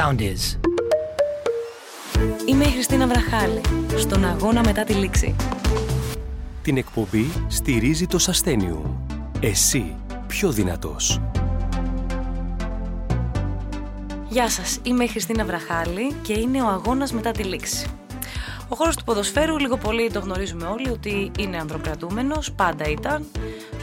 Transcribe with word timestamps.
sound 0.00 0.20
is. 0.20 0.58
Είμαι 2.46 2.64
η 2.64 2.70
Χριστίνα 2.70 3.06
Βραχάλη, 3.06 3.60
στον 3.96 4.24
αγώνα 4.24 4.60
μετά 4.64 4.84
τη 4.84 4.92
λήξη. 4.92 5.36
Την 6.62 6.76
εκπομπή 6.76 7.30
στηρίζει 7.48 8.06
το 8.06 8.18
Σαστένιου. 8.18 9.06
Εσύ 9.40 9.96
πιο 10.26 10.50
δυνατός. 10.50 11.20
Γεια 14.28 14.50
σας, 14.50 14.78
είμαι 14.82 15.04
η 15.04 15.08
Χριστίνα 15.08 15.44
Βραχάλη 15.44 16.12
και 16.22 16.38
είναι 16.38 16.62
ο 16.62 16.66
αγώνας 16.66 17.12
μετά 17.12 17.30
τη 17.30 17.42
λήξη. 17.42 17.86
Ο 18.68 18.76
χώρος 18.76 18.96
του 18.96 19.04
ποδοσφαίρου 19.04 19.58
λίγο 19.58 19.76
πολύ 19.76 20.10
το 20.10 20.20
γνωρίζουμε 20.20 20.66
όλοι 20.66 20.90
ότι 20.90 21.30
είναι 21.38 21.56
ανδροκρατούμενος, 21.56 22.52
πάντα 22.52 22.88
ήταν. 22.88 23.26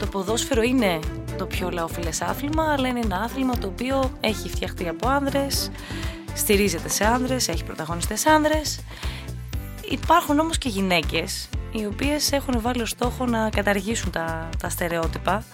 Το 0.00 0.06
ποδόσφαιρο 0.06 0.62
είναι 0.62 0.98
το 1.38 1.46
πιο 1.46 1.70
λαοφιλές 1.70 2.20
άθλημα, 2.20 2.72
αλλά 2.72 2.88
είναι 2.88 3.00
ένα 3.00 3.16
άθλημα 3.16 3.58
το 3.58 3.66
οποίο 3.66 4.12
έχει 4.20 4.48
φτιαχτεί 4.48 4.88
από 4.88 5.08
άνδρες, 5.08 5.70
στηρίζεται 6.34 6.88
σε 6.88 7.04
άνδρες, 7.04 7.48
έχει 7.48 7.64
πρωταγωνιστές 7.64 8.26
άνδρες. 8.26 8.80
Υπάρχουν 9.90 10.38
όμως 10.38 10.58
και 10.58 10.68
γυναίκες 10.68 11.48
οι 11.72 11.86
οποίες 11.86 12.32
έχουν 12.32 12.60
βάλει 12.60 12.82
ως 12.82 12.90
στόχο 12.90 13.26
να 13.26 13.50
καταργήσουν 13.50 14.10
τα, 14.10 14.48
τα 14.58 14.68
στερεότυπα. 14.68 15.44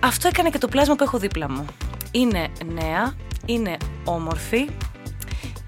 Αυτό 0.00 0.28
έκανε 0.28 0.50
και 0.50 0.58
το 0.58 0.68
πλάσμα 0.68 0.94
που 0.94 1.04
έχω 1.04 1.18
δίπλα 1.18 1.50
μου. 1.50 1.64
Είναι 2.10 2.48
νέα, 2.72 3.14
είναι 3.46 3.76
όμορφη 4.04 4.68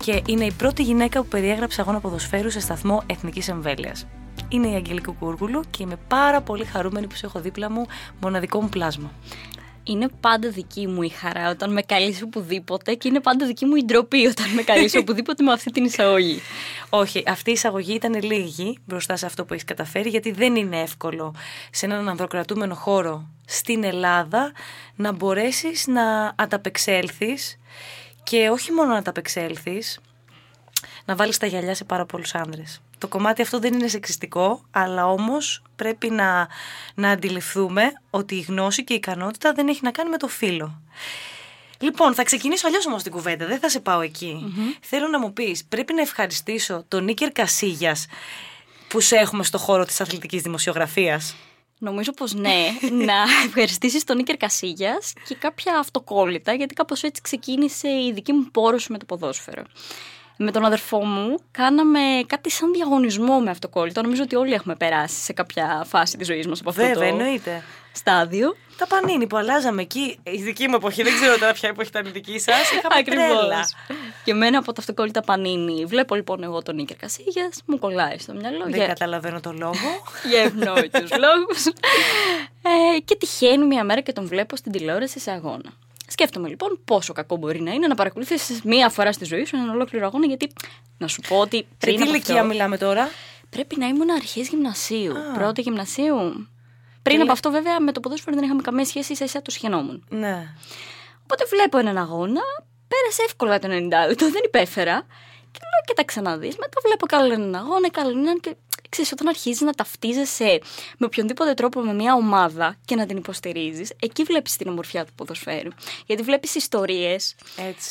και 0.04 0.22
είναι 0.26 0.44
η 0.44 0.52
πρώτη 0.52 0.82
γυναίκα 0.82 1.20
που 1.20 1.28
περιέγραψε 1.28 1.80
αγώνα 1.80 2.00
ποδοσφαίρου 2.00 2.50
σε 2.50 2.60
σταθμό 2.60 3.02
εθνικής 3.06 3.48
εμβέλειας. 3.48 4.06
Είναι 4.48 4.68
η 4.68 4.74
Αγγελική 4.74 5.12
Κούργουλου 5.18 5.62
και 5.70 5.82
είμαι 5.82 5.98
πάρα 6.08 6.40
πολύ 6.40 6.64
χαρούμενη 6.64 7.06
που 7.06 7.14
σε 7.14 7.26
έχω 7.26 7.40
δίπλα 7.40 7.70
μου 7.70 7.86
μοναδικό 8.20 8.62
μου 8.62 8.68
πλάσμα. 8.68 9.12
Είναι 9.84 10.08
πάντα 10.20 10.50
δική 10.50 10.86
μου 10.86 11.02
η 11.02 11.08
χαρά 11.08 11.50
όταν 11.50 11.72
με 11.72 11.82
καλείς 11.82 12.22
οπουδήποτε 12.22 12.94
και 12.94 13.08
είναι 13.08 13.20
πάντα 13.20 13.46
δική 13.46 13.64
μου 13.64 13.74
η 13.74 13.84
ντροπή 13.84 14.26
όταν 14.26 14.50
με 14.50 14.62
καλείς 14.62 14.94
οπουδήποτε 15.00 15.42
με 15.42 15.52
αυτή 15.52 15.70
την 15.70 15.84
εισαγωγή. 15.84 16.40
Όχι, 16.88 17.22
αυτή 17.26 17.50
η 17.50 17.52
εισαγωγή 17.52 17.94
ήταν 17.94 18.22
λίγη 18.22 18.78
μπροστά 18.84 19.16
σε 19.16 19.26
αυτό 19.26 19.44
που 19.44 19.52
έχεις 19.52 19.64
καταφέρει, 19.64 20.08
γιατί 20.08 20.30
δεν 20.30 20.56
είναι 20.56 20.80
εύκολο 20.80 21.34
σε 21.70 21.86
έναν 21.86 22.08
ανδροκρατούμενο 22.08 22.74
χώρο 22.74 23.28
στην 23.46 23.84
Ελλάδα 23.84 24.52
να 24.96 25.12
μπορέσεις 25.12 25.86
να 25.86 26.34
ανταπεξέλθεις 26.36 27.58
και 28.22 28.48
όχι 28.48 28.72
μόνο 28.72 28.88
να 28.88 28.98
ανταπεξέλθεις, 28.98 30.00
να 31.04 31.14
βάλεις 31.14 31.38
τα 31.38 31.46
γυαλιά 31.46 31.74
σε 31.74 31.84
πάρα 31.84 32.06
πολλούς 32.06 32.34
άνδρες. 32.34 32.80
Το 32.98 33.08
κομμάτι 33.08 33.42
αυτό 33.42 33.58
δεν 33.58 33.74
είναι 33.74 33.88
σεξιστικό, 33.88 34.64
αλλά 34.70 35.06
όμως 35.06 35.62
πρέπει 35.76 36.10
να, 36.10 36.48
να 36.94 37.10
αντιληφθούμε 37.10 37.92
ότι 38.10 38.34
η 38.34 38.40
γνώση 38.40 38.84
και 38.84 38.92
η 38.92 38.96
ικανότητα 38.96 39.52
δεν 39.52 39.68
έχει 39.68 39.80
να 39.82 39.90
κάνει 39.90 40.10
με 40.10 40.16
το 40.16 40.28
φύλλο. 40.28 40.82
Λοιπόν, 41.80 42.14
θα 42.14 42.22
ξεκινήσω 42.22 42.66
αλλιώς 42.66 42.86
όμως 42.86 43.02
την 43.02 43.12
κουβέντα, 43.12 43.46
δεν 43.46 43.58
θα 43.58 43.68
σε 43.68 43.80
πάω 43.80 44.00
Θέλω 44.80 45.08
να 45.08 45.18
μου 45.18 45.32
πεις, 45.32 45.64
πρέπει 45.64 45.92
να 45.92 46.00
ευχαριστήσω 46.00 46.84
τον 46.88 47.04
Νίκερ 47.04 47.32
Κασίγιας 47.32 48.06
που 48.88 49.00
σε 49.00 49.16
έχουμε 49.16 49.44
στο 49.44 49.58
χώρο 49.58 49.84
της 49.84 50.00
αθλητικής 50.00 50.42
δημοσιογραφίας; 50.42 51.36
Νομίζω 51.78 52.12
πως 52.12 52.34
ναι, 52.34 52.66
να 53.06 53.14
ευχαριστήσεις 53.46 54.04
τον 54.04 54.16
Νίκερ 54.16 54.36
Κασίγιας 54.36 55.12
και 55.26 55.34
κάποια 55.34 55.78
αυτοκόλλητα, 55.78 56.52
γιατί 56.52 56.74
κάπως 56.74 57.02
έτσι 57.02 57.20
ξεκίνησε 57.20 57.88
η 57.88 58.12
δική 58.14 58.32
μου 58.32 58.48
πόρωση 58.52 58.92
με 58.92 58.98
το 58.98 59.04
ποδόσφαιρο 59.04 59.62
με 60.40 60.50
τον 60.50 60.64
αδερφό 60.64 61.04
μου 61.04 61.38
κάναμε 61.50 62.00
κάτι 62.26 62.50
σαν 62.50 62.72
διαγωνισμό 62.72 63.40
με 63.40 63.50
αυτοκόλλητο. 63.50 64.02
Νομίζω 64.02 64.22
ότι 64.22 64.36
όλοι 64.36 64.52
έχουμε 64.52 64.76
περάσει 64.76 65.20
σε 65.20 65.32
κάποια 65.32 65.84
φάση 65.88 66.16
της 66.16 66.26
ζωής 66.26 66.46
μας 66.46 66.60
από 66.60 66.70
αυτό 66.70 66.82
Βέβαια, 66.82 66.96
το 66.96 67.02
εννοείται. 67.02 67.62
στάδιο. 67.92 68.56
Τα 68.76 68.86
πανίνη 68.86 69.26
που 69.26 69.36
αλλάζαμε 69.36 69.82
εκεί, 69.82 70.18
η 70.22 70.42
δική 70.42 70.68
μου 70.68 70.74
εποχή, 70.74 71.02
δεν 71.02 71.14
ξέρω 71.14 71.38
τώρα 71.38 71.52
ποια 71.52 71.68
εποχή 71.68 71.88
ήταν 71.88 72.06
η 72.06 72.10
δική 72.10 72.38
σας. 72.38 72.72
Είχαμε 72.72 73.02
τρέλα. 73.10 73.68
Και 74.24 74.34
μένα 74.34 74.58
από 74.58 74.72
τα 74.72 74.80
αυτοκόλλητα 74.80 75.20
πανίνη. 75.20 75.84
Βλέπω 75.84 76.14
λοιπόν 76.14 76.42
εγώ 76.42 76.62
τον 76.62 76.74
Νίκερ 76.74 76.96
Κασίγια, 76.96 77.50
μου 77.64 77.78
κολλάει 77.78 78.18
στο 78.18 78.34
μυαλό. 78.34 78.64
Δεν 78.64 78.74
για... 78.74 78.86
καταλαβαίνω 78.86 79.40
το 79.40 79.52
λόγο. 79.52 80.02
για 80.30 80.40
ευνόητους 80.40 81.10
λόγους. 81.10 81.66
Ε, 82.62 82.98
και 83.04 83.16
τυχαίνει 83.16 83.66
μια 83.66 83.84
μέρα 83.84 84.00
και 84.00 84.12
τον 84.12 84.26
βλέπω 84.26 84.56
στην 84.56 84.72
τηλεόραση 84.72 85.18
σε 85.18 85.30
αγώνα. 85.30 85.72
Σκέφτομαι 86.10 86.48
λοιπόν 86.48 86.80
πόσο 86.84 87.12
κακό 87.12 87.36
μπορεί 87.36 87.60
να 87.60 87.70
είναι 87.72 87.86
να 87.86 87.94
παρακολουθήσεις 87.94 88.62
μία 88.62 88.88
φορά 88.88 89.12
στη 89.12 89.24
ζωή 89.24 89.44
σου 89.44 89.56
έναν 89.56 89.68
ολόκληρο 89.68 90.06
αγώνα, 90.06 90.26
γιατί 90.26 90.52
να 90.98 91.06
σου 91.06 91.20
πω 91.28 91.38
ότι. 91.38 91.66
Πριν 91.78 91.98
Σε 91.98 92.04
τι 92.04 92.10
ηλικία 92.10 92.42
μιλάμε 92.44 92.78
τώρα; 92.78 93.08
Πρέπει 93.50 93.76
να 93.78 93.86
ήμουν 93.86 94.10
αρχέ 94.10 94.40
γυμνασίου. 94.40 95.12
Α. 95.18 95.32
Πρώτη 95.34 95.60
γυμνασίου. 95.60 96.48
Πριν 97.02 97.20
από 97.20 97.32
αυτό, 97.32 97.50
βέβαια, 97.50 97.80
με 97.80 97.92
το 97.92 98.00
ποδόσφαιρο 98.00 98.36
δεν 98.36 98.44
είχαμε 98.44 98.62
καμία 98.62 98.84
σχέση, 98.84 99.12
ίσα 99.12 99.24
ίσα 99.24 99.42
το 99.42 99.50
σχαινόμουν. 99.50 100.04
Ναι. 100.08 100.54
Οπότε 101.22 101.44
βλέπω 101.48 101.78
έναν 101.78 101.98
αγώνα, 101.98 102.40
πέρασε 102.88 103.22
εύκολα 103.24 103.58
το 103.58 103.68
90 103.70 103.70
λεπτό, 104.08 104.30
δεν 104.30 104.42
υπέφερα. 104.44 105.06
Και 105.50 105.60
λέω 105.62 105.82
και 105.86 105.94
τα 105.94 106.04
ξαναδεί. 106.04 106.46
Μετά 106.46 106.80
βλέπω 106.84 107.06
καλό 107.06 107.32
έναν 107.32 107.54
αγώνα, 107.54 107.90
καλό 107.90 108.10
έναν 108.10 108.40
και 108.40 108.56
ξέρεις, 108.88 109.12
όταν 109.12 109.28
αρχίζεις 109.28 109.60
να 109.60 109.72
ταυτίζεσαι 109.72 110.60
με 110.98 111.06
οποιονδήποτε 111.06 111.54
τρόπο 111.54 111.80
με 111.80 111.94
μια 111.94 112.14
ομάδα 112.14 112.76
και 112.84 112.94
να 112.94 113.06
την 113.06 113.16
υποστηρίζεις, 113.16 113.92
εκεί 114.00 114.22
βλέπεις 114.22 114.56
την 114.56 114.68
ομορφιά 114.68 115.04
του 115.04 115.12
ποδοσφαίρου. 115.14 115.70
Γιατί 116.06 116.22
βλέπεις 116.22 116.54
ιστορίες, 116.54 117.34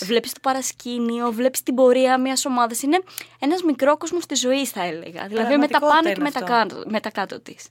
βλέπεις 0.02 0.32
το 0.32 0.40
παρασκήνιο, 0.42 1.32
βλέπεις 1.32 1.64
την 1.64 1.76
πορεία 1.76 2.20
μιας 2.20 2.46
ομάδας. 2.46 2.82
Είναι 2.82 3.00
ένας 3.40 3.62
μικρός 3.62 3.98
κόσμος 3.98 4.26
της 4.26 4.40
ζωής, 4.40 4.70
θα 4.70 4.84
έλεγα. 4.84 5.28
Δηλαδή 5.28 5.58
με 5.58 5.68
τα 5.68 5.80
πάνω 5.80 6.14
και 6.14 6.22
με 6.22 6.32
τα, 6.32 6.42
κάτω, 6.42 6.84
με 6.88 7.00
τα 7.00 7.10
κάτω 7.10 7.40
της. 7.40 7.66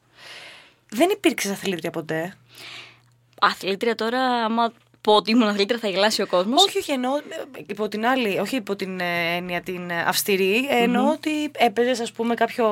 Δεν 0.88 1.08
υπήρξες 1.10 1.50
αθλήτρια 1.50 1.91
ποτέ; 1.91 2.37
Αθλήτρια 3.41 3.94
τώρα, 3.94 4.20
άμα 4.20 4.72
πω 5.06 5.15
ότι 5.15 5.31
ήμουν 5.31 5.49
αθλήτρια 5.49 5.78
θα 5.78 5.89
γελάσει 5.89 6.22
ο 6.22 6.27
κόσμος. 6.27 6.65
Όχι, 6.65 6.78
όχι, 6.78 6.93
εννοώ 6.93 7.12
υπό 7.67 7.89
την 7.89 8.06
άλλη, 8.06 8.39
όχι 8.39 8.56
υπό 8.56 8.77
την 8.77 9.00
ε, 9.00 9.37
έννοια 9.37 9.61
την 9.61 9.93
αυστηρή, 9.93 10.67
εννοώ 10.71 11.11
ότι 11.11 11.50
έπαιζες, 11.56 12.00
ας 12.00 12.12
πούμε, 12.12 12.34
κάποιο. 12.34 12.67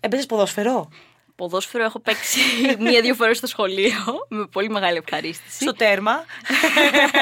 Έπαιζες 0.00 0.26
ποδόσφαιρο. 0.26 0.88
Ποδόσφαιρο 1.36 1.84
έχω 1.84 1.98
παίξει 1.98 2.40
μία-δύο 2.84 3.14
φορές 3.14 3.36
στο 3.36 3.46
σχολείο 3.46 4.26
με 4.28 4.46
πολύ 4.46 4.68
μεγάλη 4.68 4.96
ευχαρίστηση. 4.96 5.62
Στο 5.62 5.72
τέρμα. 5.72 6.24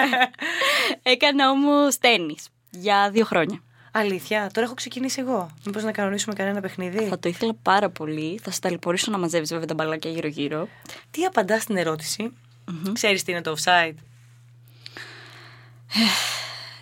Έκανα 1.12 1.50
όμως 1.50 1.98
τέννη 1.98 2.36
για 2.70 3.10
δύο 3.12 3.24
χρόνια. 3.24 3.62
Αλήθεια, 3.92 4.50
τώρα 4.52 4.66
έχω 4.66 4.74
ξεκινήσει 4.74 5.20
εγώ. 5.20 5.50
Μήπως 5.64 5.82
να 5.82 5.92
κανονίσουμε 5.92 6.34
κανένα 6.34 6.60
παιχνίδι; 6.60 7.04
Θα 7.04 7.18
το 7.18 7.28
ήθελα 7.28 7.54
πάρα 7.62 7.90
πολύ. 7.90 8.40
Θα 8.42 8.50
σε 8.50 8.60
ταλαιπωρήσω 8.60 9.10
να 9.10 9.18
μαζεύεις 9.18 9.50
βέβαια 9.50 9.66
τα 9.66 9.74
μπαλάκια 9.74 10.10
γύρω-γύρω. 10.10 10.68
Τι 11.10 11.24
απαντάς 11.24 11.62
στην 11.62 11.76
ερώτηση; 11.76 12.32
Mm-hmm. 12.70 12.90
Ξέρεις 12.92 13.22
τι 13.22 13.30
είναι 13.30 13.40
το 13.40 13.54
offside; 13.58 13.94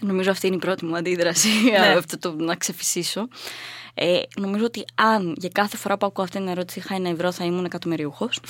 Νομίζω 0.00 0.30
αυτή 0.30 0.46
είναι 0.46 0.56
η 0.56 0.58
πρώτη 0.58 0.84
μου 0.84 0.96
αντίδραση, 0.96 1.48
ναι. 1.70 1.76
αυτό 1.78 2.18
το 2.18 2.34
να 2.38 2.56
ξεφυσίσω. 2.56 3.28
Ε, 3.94 4.20
νομίζω 4.36 4.64
ότι 4.64 4.84
αν 4.94 5.34
για 5.38 5.48
κάθε 5.52 5.76
φορά 5.76 5.96
που 5.98 6.06
ακούω 6.06 6.24
αυτή 6.24 6.38
την 6.38 6.48
ερώτηση 6.48 6.78
είχα 6.78 6.94
ένα 6.94 7.08
ευρώ 7.08 7.32
θα 7.32 7.44
ήμουν 7.44 7.64
εκατομμυριούχος. 7.64 8.40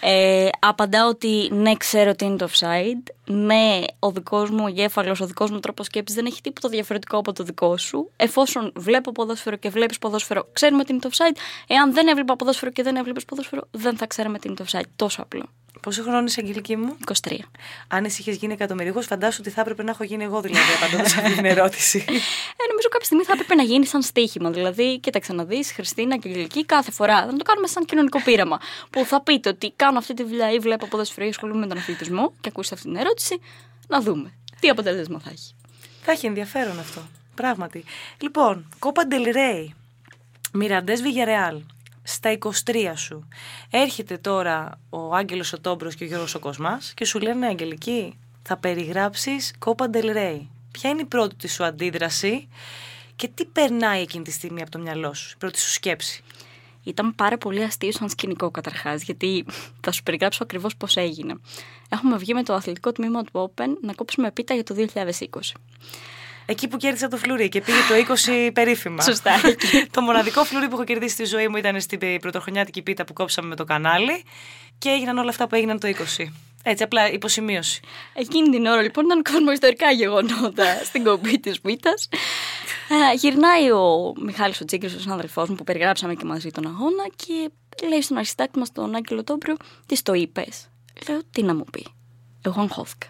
ε, 0.00 0.48
απαντάω 0.58 1.08
ότι 1.08 1.48
ναι, 1.52 1.74
ξέρω 1.76 2.14
τι 2.14 2.24
είναι 2.24 2.36
το 2.36 2.48
offside. 2.52 3.12
Ναι, 3.24 3.80
ο 3.98 4.10
δικός 4.10 4.50
μου 4.50 4.66
εγκέφαλος, 4.66 5.20
ο 5.20 5.26
δικός 5.26 5.50
μου 5.50 5.60
τρόπος 5.60 5.86
σκέψης 5.86 6.16
δεν 6.16 6.26
έχει 6.26 6.40
τίποτα 6.40 6.68
διαφορετικό 6.68 7.18
από 7.18 7.32
το 7.32 7.44
δικό 7.44 7.76
σου. 7.76 8.10
Εφόσον 8.16 8.72
βλέπω 8.76 9.12
ποδόσφαιρο 9.12 9.56
και 9.56 9.68
βλέπεις 9.68 9.98
ποδόσφαιρο, 9.98 10.48
ξέρουμε 10.52 10.84
τι 10.84 10.92
είναι 10.92 11.00
το 11.00 11.10
offside. 11.12 11.36
Εάν 11.66 11.92
δεν 11.92 12.08
έβλεπα 12.08 12.36
ποδόσφαιρο 12.36 12.70
και 12.70 12.82
δεν 12.82 12.96
έβλεπες 12.96 13.24
ποδόσφαιρο, 13.24 13.62
δεν 13.70 13.96
θα 13.96 14.06
ξέραμε 14.06 14.38
τι 14.38 14.48
είναι 14.48 14.56
το 14.56 14.64
offside. 14.68 14.88
Τόσο 14.96 15.22
απλό. 15.22 15.44
Πόσο 15.80 16.02
χρόνο 16.02 16.24
είσαι, 16.24 16.40
Αγγελική 16.40 16.76
μου; 16.76 16.96
23. 17.28 17.36
Αν 17.88 18.04
εσύ 18.04 18.20
είχες 18.20 18.36
γίνει 18.36 18.52
εκατομμυρίχο, 18.52 19.00
φαντάσου 19.00 19.38
ότι 19.40 19.50
θα 19.50 19.60
έπρεπε 19.60 19.82
να 19.82 19.90
έχω 19.90 20.04
γίνει 20.04 20.24
εγώ 20.24 20.40
δηλαδή, 20.40 20.72
απαντώντας 20.82 21.16
αυτή 21.16 21.34
την 21.34 21.44
ερώτηση. 21.44 21.98
ε, 22.60 22.64
νομίζω 22.68 22.88
κάποια 22.90 23.04
στιγμή 23.04 23.24
θα 23.24 23.32
έπρεπε 23.32 23.54
να 23.54 23.62
γίνει 23.62 23.86
σαν 23.86 24.02
στοίχημα. 24.02 24.50
Δηλαδή, 24.50 24.98
κοίταξε 24.98 25.32
να 25.32 25.44
δεις, 25.44 25.72
Χριστίνα 25.72 26.16
και 26.16 26.28
Αγγελική, 26.28 26.64
κάθε 26.64 26.90
φορά. 26.90 27.26
Να 27.26 27.36
το 27.36 27.44
κάνουμε 27.44 27.66
σαν 27.66 27.84
κοινωνικό 27.84 28.22
πείραμα. 28.22 28.60
Που 28.90 29.04
θα 29.04 29.22
πείτε 29.22 29.48
ότι 29.48 29.72
κάνω 29.76 29.98
αυτή 29.98 30.14
τη 30.14 30.24
δουλειά 30.24 30.52
ή 30.52 30.58
βλέπω 30.58 30.86
ποδοσφαιρία, 30.86 31.30
ασχολούμαι 31.30 31.60
με 31.60 31.66
τον 31.66 31.78
αθλητισμό 31.78 32.32
και 32.40 32.48
ακούσετε 32.48 32.74
αυτή 32.74 32.86
την 32.86 32.96
ερώτηση, 32.96 33.40
να 33.88 34.00
δούμε 34.00 34.32
τι 34.60 34.68
αποτέλεσμα 34.68 35.18
θα 35.18 35.30
έχει. 35.30 35.54
Θα 36.02 36.12
έχει 36.12 36.26
ενδιαφέρον 36.26 36.78
αυτό. 36.78 37.00
Πράγματι. 37.34 37.84
Λοιπόν, 38.18 38.68
Κόπα 38.78 39.06
Ντελρέι. 39.06 39.74
Μιραντέ 40.52 40.94
Βιγερεάλ 40.94 41.60
στα 42.08 42.38
23 42.38 42.92
σου. 42.94 43.28
Έρχεται 43.70 44.18
τώρα 44.18 44.80
ο 44.90 45.14
Άγγελος 45.14 45.52
ο 45.52 45.60
Τόμπρος 45.60 45.94
και 45.94 46.04
ο 46.04 46.06
Γιώργος 46.06 46.34
ο 46.34 46.38
Κοσμάς 46.38 46.92
και 46.94 47.04
σου 47.04 47.18
λένε 47.18 47.46
Αγγελική, 47.46 48.18
θα 48.42 48.56
περιγράψεις 48.56 49.54
Κόπα 49.58 49.88
Ντελρέι. 49.88 50.50
Ποια 50.70 50.90
είναι 50.90 51.00
η 51.00 51.04
πρώτη 51.04 51.34
της 51.34 51.54
σου 51.54 51.64
αντίδραση 51.64 52.48
και 53.16 53.28
τι 53.28 53.44
περνάει 53.44 54.02
εκείνη 54.02 54.24
τη 54.24 54.30
στιγμή 54.30 54.62
από 54.62 54.70
το 54.70 54.78
μυαλό 54.78 55.14
σου, 55.14 55.30
η 55.34 55.38
πρώτη 55.38 55.60
σου 55.60 55.70
σκέψη; 55.70 56.22
Ήταν 56.82 57.14
πάρα 57.14 57.38
πολύ 57.38 57.62
αστείο 57.62 57.92
σαν 57.92 58.08
σκηνικό 58.08 58.50
καταρχάς, 58.50 59.02
γιατί 59.02 59.44
θα 59.80 59.92
σου 59.92 60.02
περιγράψω 60.02 60.42
ακριβώς 60.42 60.76
πώς 60.76 60.96
έγινε. 60.96 61.34
Έχουμε 61.88 62.16
βγει 62.16 62.34
με 62.34 62.42
το 62.42 62.54
αθλητικό 62.54 62.92
τμήμα 62.92 63.24
του 63.24 63.52
Open 63.54 63.68
να 63.82 63.92
κόψουμε 63.92 64.30
πίτα 64.30 64.54
για 64.54 64.64
το 64.64 64.74
2020. 64.94 65.24
Εκεί 66.50 66.68
που 66.68 66.76
κέρδισα 66.76 67.08
το 67.08 67.16
φλουρί 67.16 67.48
και 67.48 67.60
πήγε 67.60 67.78
το 67.88 68.14
20 68.26 68.50
περίφημα. 68.52 69.02
Σωστά. 69.02 69.32
το 69.94 70.00
μοναδικό 70.00 70.44
φλουρί 70.44 70.68
που 70.68 70.74
έχω 70.74 70.84
κερδίσει 70.84 71.12
στη 71.14 71.24
ζωή 71.24 71.48
μου 71.48 71.56
ήταν 71.56 71.80
στην 71.80 71.98
πρωτοχρονιάτικη 72.20 72.82
πίτα 72.82 73.04
που 73.04 73.12
κόψαμε 73.12 73.48
με 73.48 73.56
το 73.56 73.64
κανάλι 73.64 74.24
και 74.78 74.88
έγιναν 74.88 75.18
όλα 75.18 75.28
αυτά 75.28 75.46
που 75.46 75.54
έγιναν 75.54 75.80
το 75.80 75.88
20. 76.18 76.24
Έτσι, 76.62 76.82
απλά 76.82 77.10
υποσημείωση. 77.10 77.80
Εκείνη 78.14 78.48
την 78.48 78.66
ώρα 78.66 78.82
λοιπόν 78.82 79.04
ήταν 79.04 79.22
κοσμοϊστορικά 79.22 79.90
γεγονότα 79.90 80.84
στην 80.84 81.04
κομπή 81.04 81.40
της 81.40 81.58
Β. 81.58 81.66
γυρνάει 83.14 83.70
ο 83.70 84.12
Μιχάλης 84.20 84.60
ο 84.60 84.64
Τσίγκρης, 84.64 84.94
ο 84.94 85.00
συνάδελφός 85.00 85.48
μου 85.48 85.54
που 85.54 85.64
περιγράψαμε 85.64 86.14
και 86.14 86.24
μαζί 86.24 86.50
τον 86.50 86.66
αγώνα 86.66 87.04
και 87.16 87.50
λέει 87.88 88.02
στον 88.02 88.16
αρχιστάκτη 88.16 88.58
μας 88.58 88.72
τον 88.72 88.94
Άγγελο 88.94 89.24
Τόμπριο 89.24 89.56
τι 89.86 90.02
το 90.02 90.12
είπες; 90.12 90.68
Λέω 91.08 91.20
τι 91.30 91.42
να 91.42 91.54
μου 91.54 91.64
πει; 91.64 91.86
Εγώ 92.42 92.60
αγχώθηκα. 92.60 93.06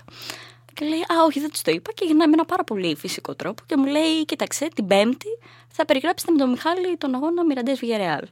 Και 0.78 0.84
λέει, 0.84 0.98
Α, 1.00 1.24
όχι, 1.26 1.40
δεν 1.40 1.50
τους 1.50 1.62
το 1.62 1.70
είπα. 1.70 1.92
Και 1.92 2.04
γυρνάει 2.04 2.26
με 2.26 2.32
ένα 2.32 2.44
πάρα 2.44 2.64
πολύ 2.64 2.96
φυσικό 2.96 3.34
τρόπο 3.34 3.62
και 3.66 3.76
μου 3.76 3.84
λέει, 3.84 4.24
Κοίταξε, 4.24 4.68
την 4.74 4.86
Πέμπτη 4.86 5.28
θα 5.72 5.84
περιγράψετε 5.84 6.32
με 6.32 6.38
τον 6.38 6.50
Μιχάλη 6.50 6.96
τον 6.96 7.14
αγώνα 7.14 7.44
Μιραντέ 7.44 7.72
Βιγερεάλ. 7.74 8.22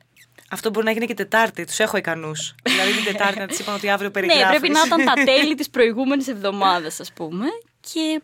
Αυτό 0.51 0.71
μπορεί 0.71 0.87
να 0.87 0.93
γίνει 0.93 1.07
και 1.07 1.15
Τετάρτη. 1.15 1.65
Τους 1.65 1.79
έχω 1.79 1.97
ικανούς. 1.97 2.55
δηλαδή 2.63 2.93
την 2.93 3.05
Τετάρτη 3.05 3.39
να 3.39 3.47
της 3.47 3.59
είπαν 3.59 3.75
ότι 3.75 3.89
αύριο 3.91 4.11
περιγράφει. 4.11 4.43
ναι, 4.43 4.49
πρέπει 4.49 4.69
να 4.69 4.81
ήταν 4.87 5.05
τα 5.05 5.13
τέλη 5.25 5.55
της 5.55 5.71
προηγούμενης 5.71 6.29
εβδομάδας, 6.29 7.01
ας 7.01 7.13
πούμε. 7.13 7.47
Και 7.81 8.23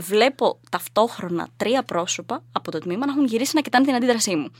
βλέπω 0.00 0.60
ταυτόχρονα 0.70 1.48
τρία 1.56 1.82
πρόσωπα 1.82 2.42
από 2.52 2.70
το 2.70 2.78
τμήμα 2.78 3.06
να 3.06 3.12
έχουν 3.12 3.24
γυρίσει 3.24 3.52
να 3.54 3.60
κοιτάνε 3.60 3.84
την 3.84 3.94
αντίδρασή 3.94 4.36
μου. 4.36 4.50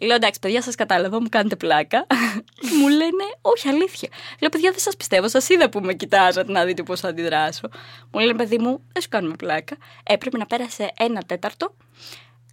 Λέω 0.00 0.14
εντάξει, 0.14 0.40
παιδιά, 0.40 0.62
σας 0.62 0.74
κατάλαβα, 0.74 1.20
μου 1.20 1.28
κάνετε 1.28 1.56
πλάκα. 1.56 2.06
μου 2.80 2.88
λένε, 2.88 3.24
Όχι, 3.40 3.68
αλήθεια. 3.68 4.08
Λέω, 4.40 4.50
παιδιά, 4.50 4.70
δεν 4.70 4.80
σας 4.80 4.96
πιστεύω, 4.96 5.28
σας 5.28 5.48
είδα 5.48 5.68
που 5.68 5.80
με 5.80 5.94
κοιτάζατε 5.94 6.52
να 6.52 6.64
δείτε 6.64 6.82
πώς 6.82 7.00
θα 7.00 7.08
αντιδράσω. 7.08 7.68
Μου 8.10 8.20
λένε, 8.20 8.34
παιδί 8.34 8.58
μου, 8.58 8.80
δεν 8.92 9.02
σου 9.02 9.08
κάνουμε 9.08 9.34
πλάκα. 9.36 9.76
Έπρεπε 10.02 10.38
να 10.38 10.46
πέρασε 10.46 10.92
ένα 10.96 11.22
τέταρτο 11.26 11.74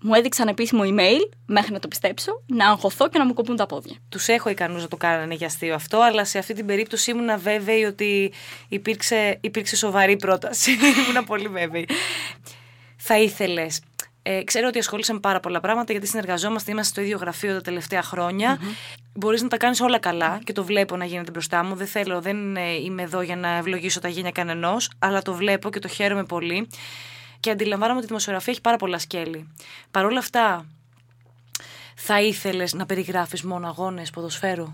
μου 0.02 0.14
έδειξαν 0.14 0.48
επίσημο 0.48 0.82
email 0.86 1.30
μέχρι 1.46 1.74
να 1.74 1.80
το 1.80 1.88
πιστέψω, 1.88 2.44
να 2.46 2.70
αγχωθώ 2.70 3.10
και 3.10 3.18
να 3.18 3.26
μου 3.26 3.34
κοπούν 3.34 3.56
τα 3.56 3.66
πόδια. 3.66 3.96
Τους 4.10 4.28
έχω 4.28 4.50
ικανούς 4.50 4.82
να 4.82 4.88
το 4.88 4.98
κάνανε 4.98 5.34
για 5.34 5.48
αστείο 5.48 5.76
αυτό, 5.76 6.00
αλλά 6.00 6.26
σε 6.26 6.38
αυτή 6.38 6.54
την 6.54 6.66
περίπτωση 6.66 7.12
ήμουν 7.12 7.40
βέβαιη 7.40 7.84
ότι 7.84 8.34
υπήρξε, 8.68 9.38
υπήρξε 9.42 9.76
σοβαρή 9.76 10.16
πρόταση. 10.16 10.72
ήμουν 11.10 11.26
πολύ 11.26 11.48
βέβαιη. 11.48 11.88
Θα 12.96 13.20
ήθελες. 13.20 13.82
Ε, 14.24 14.44
ξέρω 14.44 14.68
ότι 14.68 14.80
ασχολείσαι 14.80 15.14
με 15.14 15.20
πάρα 15.20 15.40
πολλά 15.40 15.60
πράγματα 15.60 15.92
γιατί 15.92 16.08
συνεργαζόμαστε, 16.08 16.72
είμαστε 16.72 16.92
στο 16.92 17.02
ίδιο 17.02 17.18
γραφείο 17.18 17.54
τα 17.54 17.62
τελευταία 17.62 18.02
χρόνια. 18.02 18.58
Mm-hmm. 18.58 19.00
Μπορείς 19.14 19.42
να 19.42 19.48
τα 19.48 19.58
κάνεις 19.58 19.82
όλα 19.82 20.00
καλά 20.00 20.40
και 20.44 20.54
το 20.54 20.64
βλέπω 20.64 20.98
να 20.98 21.06
γίνεται 21.06 21.32
μπροστά 21.32 21.64
μου. 21.64 21.76
Δεν 21.76 21.88
θέλω, 21.88 22.22
δεν 22.22 22.56
είμαι 22.56 23.02
εδώ 23.02 23.22
για 23.22 23.36
να 23.36 23.50
ευλογήσω 23.50 24.00
τα 24.00 24.08
γένια 24.08 24.32
κανενός, 24.32 24.92
αλλά 25.00 25.22
το 25.22 25.34
βλέπω 25.34 25.70
και 25.70 25.80
το 25.80 25.88
χαίρομαι 25.88 26.24
πολύ 26.24 26.68
και 27.42 27.50
αντιλαμβάνομαι 27.50 27.98
ότι 27.98 28.06
η 28.06 28.08
δημοσιογραφία 28.08 28.54
έχει 28.54 28.62
πάρα 28.62 28.78
πολλά 28.78 29.00
σκέλη. 29.00 29.54
Παρ' 29.92 30.06
όλα 30.06 30.20
αυτά, 30.20 30.66
θα 31.96 32.22
ήθελες 32.22 32.74
να 32.74 32.86
περιγράφεις 32.86 33.44
μόνο 33.44 33.68
αγώνες 33.68 34.10
ποδοσφαίρου; 34.10 34.74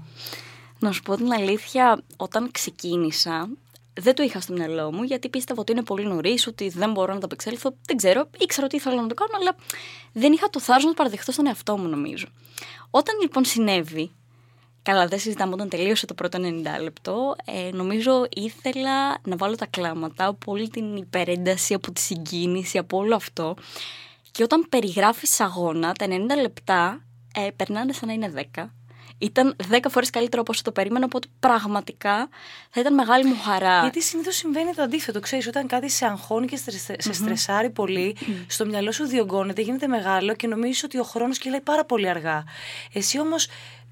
Να 0.80 0.92
σου 0.92 1.02
πω 1.02 1.16
την 1.16 1.32
αλήθεια, 1.32 2.02
όταν 2.18 2.52
ξεκίνησα, 2.52 3.50
δεν 3.94 4.16
το 4.16 4.24
είχα 4.24 4.40
στο 4.40 4.54
μυαλό 4.54 4.94
μου 4.94 5.04
γιατί 5.04 5.30
πίστευα 5.30 5.62
ότι 5.62 5.72
είναι 5.72 5.84
πολύ 5.84 6.06
νωρίς, 6.06 6.48
ότι 6.48 6.70
δεν 6.70 6.92
μπορώ 6.92 7.14
να 7.14 7.20
το 7.20 7.26
απεξέλθω. 7.26 7.76
Δεν 7.86 7.98
ξέρω, 7.98 8.30
ήξερα 8.38 8.66
ότι 8.66 8.76
ήθελα 8.76 9.02
να 9.02 9.08
το 9.08 9.14
κάνω, 9.14 9.32
αλλά 9.40 9.56
δεν 10.14 10.34
είχα 10.34 10.50
το 10.50 10.60
θάρρος 10.60 10.84
να 10.84 10.90
το 10.90 10.96
παραδεχτώ 10.96 11.32
στον 11.32 11.48
εαυτό 11.48 11.78
μου, 11.78 11.88
νομίζω. 11.88 12.26
Όταν 12.90 13.16
λοιπόν 13.22 13.46
συνέβη 13.46 14.12
Καλά, 14.88 15.08
δεν 15.08 15.20
συζητάμε 15.20 15.54
όταν 15.54 15.70
τελείωσε 15.70 16.06
το 16.06 16.14
πρώτο 16.14 16.40
90 16.42 16.82
λεπτό. 16.82 17.36
Ε, 17.46 17.70
νομίζω 17.72 18.28
ήθελα 18.36 19.18
να 19.24 19.36
βάλω 19.36 19.56
τα 19.56 19.66
κλάματα 19.66 20.26
από 20.26 20.52
όλη 20.52 20.70
την 20.70 20.96
υπερένταση, 20.96 21.74
από 21.74 21.92
τη 21.92 22.02
συγκίνηση, 22.02 22.78
από 22.78 22.98
όλο 22.98 23.16
αυτό. 23.16 23.56
Και 24.32 24.44
όταν 24.44 24.66
περιγράφεις 24.70 25.40
αγώνα, 25.40 25.94
τα 25.94 26.06
90 26.10 26.12
λεπτά 26.42 27.06
ε, 27.36 27.48
περνάνε 27.56 27.94
σαν 27.94 28.08
να 28.08 28.14
είναι 28.14 28.48
10. 28.56 28.66
Ήταν 29.18 29.56
10 29.72 29.78
φορές 29.90 30.10
καλύτερο 30.10 30.42
από 30.42 30.52
όσο 30.52 30.62
το 30.62 30.72
περίμενα, 30.72 31.06
οπότε 31.06 31.28
πραγματικά 31.40 32.30
θα 32.70 32.80
ήταν 32.80 32.94
μεγάλη 32.94 33.26
μου 33.26 33.38
χαρά. 33.44 33.82
Γιατί 33.82 34.02
συνήθως 34.02 34.36
συμβαίνει 34.36 34.74
το 34.74 34.82
αντίθετο. 34.82 35.20
Ξέρεις, 35.20 35.48
όταν 35.48 35.68
κάτι 35.68 35.90
σε 35.90 36.06
αγχώνει 36.06 36.48
και 36.48 36.58
σε 36.98 37.14
στρεσάρει 37.14 37.70
πολύ, 37.70 38.16
στο 38.48 38.66
μυαλό 38.66 38.92
σου 38.92 39.06
διωγγώνεται, 39.06 39.62
γίνεται 39.62 39.88
μεγάλο 39.88 40.36
και 40.36 40.48
νομίζεις 40.48 40.84
ότι 40.84 41.00
ο 41.00 41.04
χρόνος 41.04 41.38
κυλάει 41.38 41.62
πάρα 41.62 41.86
πολύ 41.86 42.10
αργά. 42.10 42.44
Εσύ 42.94 43.20
όμως 43.20 43.48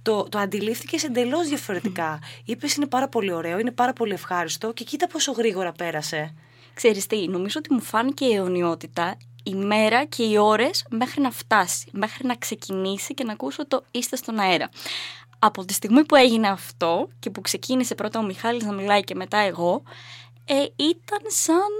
το, 0.05 0.23
το 0.29 0.37
αντιλήφθηκες 0.37 1.03
εντελώς 1.03 1.47
διαφορετικά. 1.47 2.19
Mm. 2.21 2.41
Είπες 2.45 2.75
είναι 2.75 2.87
πάρα 2.87 3.07
πολύ 3.07 3.31
ωραίο, 3.31 3.59
είναι 3.59 3.71
πάρα 3.71 3.93
πολύ 3.93 4.13
ευχάριστο 4.13 4.73
και 4.73 4.83
κοίτα 4.83 5.07
πόσο 5.07 5.31
γρήγορα 5.31 5.71
πέρασε. 5.71 6.33
Ξέρεις 6.73 7.05
τι, 7.07 7.27
νομίζω 7.27 7.59
ότι 7.59 7.73
μου 7.73 7.81
φάνηκε 7.81 8.25
η 8.25 8.33
αιωνιότητα 8.33 9.17
η 9.43 9.53
μέρα 9.55 10.05
και 10.05 10.23
οι 10.23 10.37
ώρες 10.37 10.85
μέχρι 10.89 11.21
να 11.21 11.31
φτάσει, 11.31 11.87
μέχρι 11.91 12.27
να 12.27 12.35
ξεκινήσει 12.35 13.13
και 13.13 13.23
να 13.23 13.31
ακούσω 13.31 13.67
το 13.67 13.83
είστε 13.91 14.15
στον 14.15 14.39
αέρα. 14.39 14.69
Από 15.39 15.65
τη 15.65 15.73
στιγμή 15.73 16.05
που 16.05 16.15
έγινε 16.15 16.47
αυτό 16.47 17.07
και 17.19 17.29
που 17.29 17.41
ξεκίνησε 17.41 17.95
πρώτα 17.95 18.19
ο 18.19 18.23
Μιχάλης 18.23 18.63
να 18.63 18.71
μιλάει 18.71 19.03
και 19.03 19.15
μετά 19.15 19.37
εγώ, 19.37 19.83
ε, 20.45 20.53
ήταν 20.75 21.21
σαν, 21.27 21.71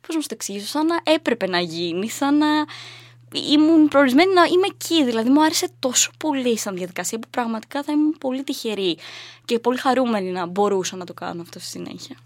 πώς 0.00 0.14
να 0.14 0.20
σου 0.20 0.28
το 0.28 0.34
εξηγήσω, 0.34 0.66
σαν 0.66 0.86
να 0.86 1.00
έπρεπε 1.02 1.46
να 1.46 1.60
γίνει, 1.60 2.10
σαν 2.10 2.36
να 2.36 2.46
ήμουν 3.38 3.88
προορισμένη 3.88 4.32
να 4.32 4.42
είμαι 4.44 4.66
εκεί. 4.70 5.04
Δηλαδή 5.04 5.30
μου 5.30 5.44
άρεσε 5.44 5.68
τόσο 5.78 6.10
πολύ 6.18 6.58
σαν 6.58 6.76
διαδικασία 6.76 7.18
που 7.18 7.28
πραγματικά 7.30 7.82
θα 7.82 7.92
ήμουν 7.92 8.16
πολύ 8.18 8.42
τυχερή 8.44 8.98
και 9.44 9.58
πολύ 9.58 9.78
χαρούμενη 9.78 10.30
να 10.30 10.46
μπορούσα 10.46 10.96
να 10.96 11.04
το 11.04 11.14
κάνω 11.14 11.42
αυτό 11.42 11.58
στη 11.58 11.68
συνέχεια. 11.68 12.16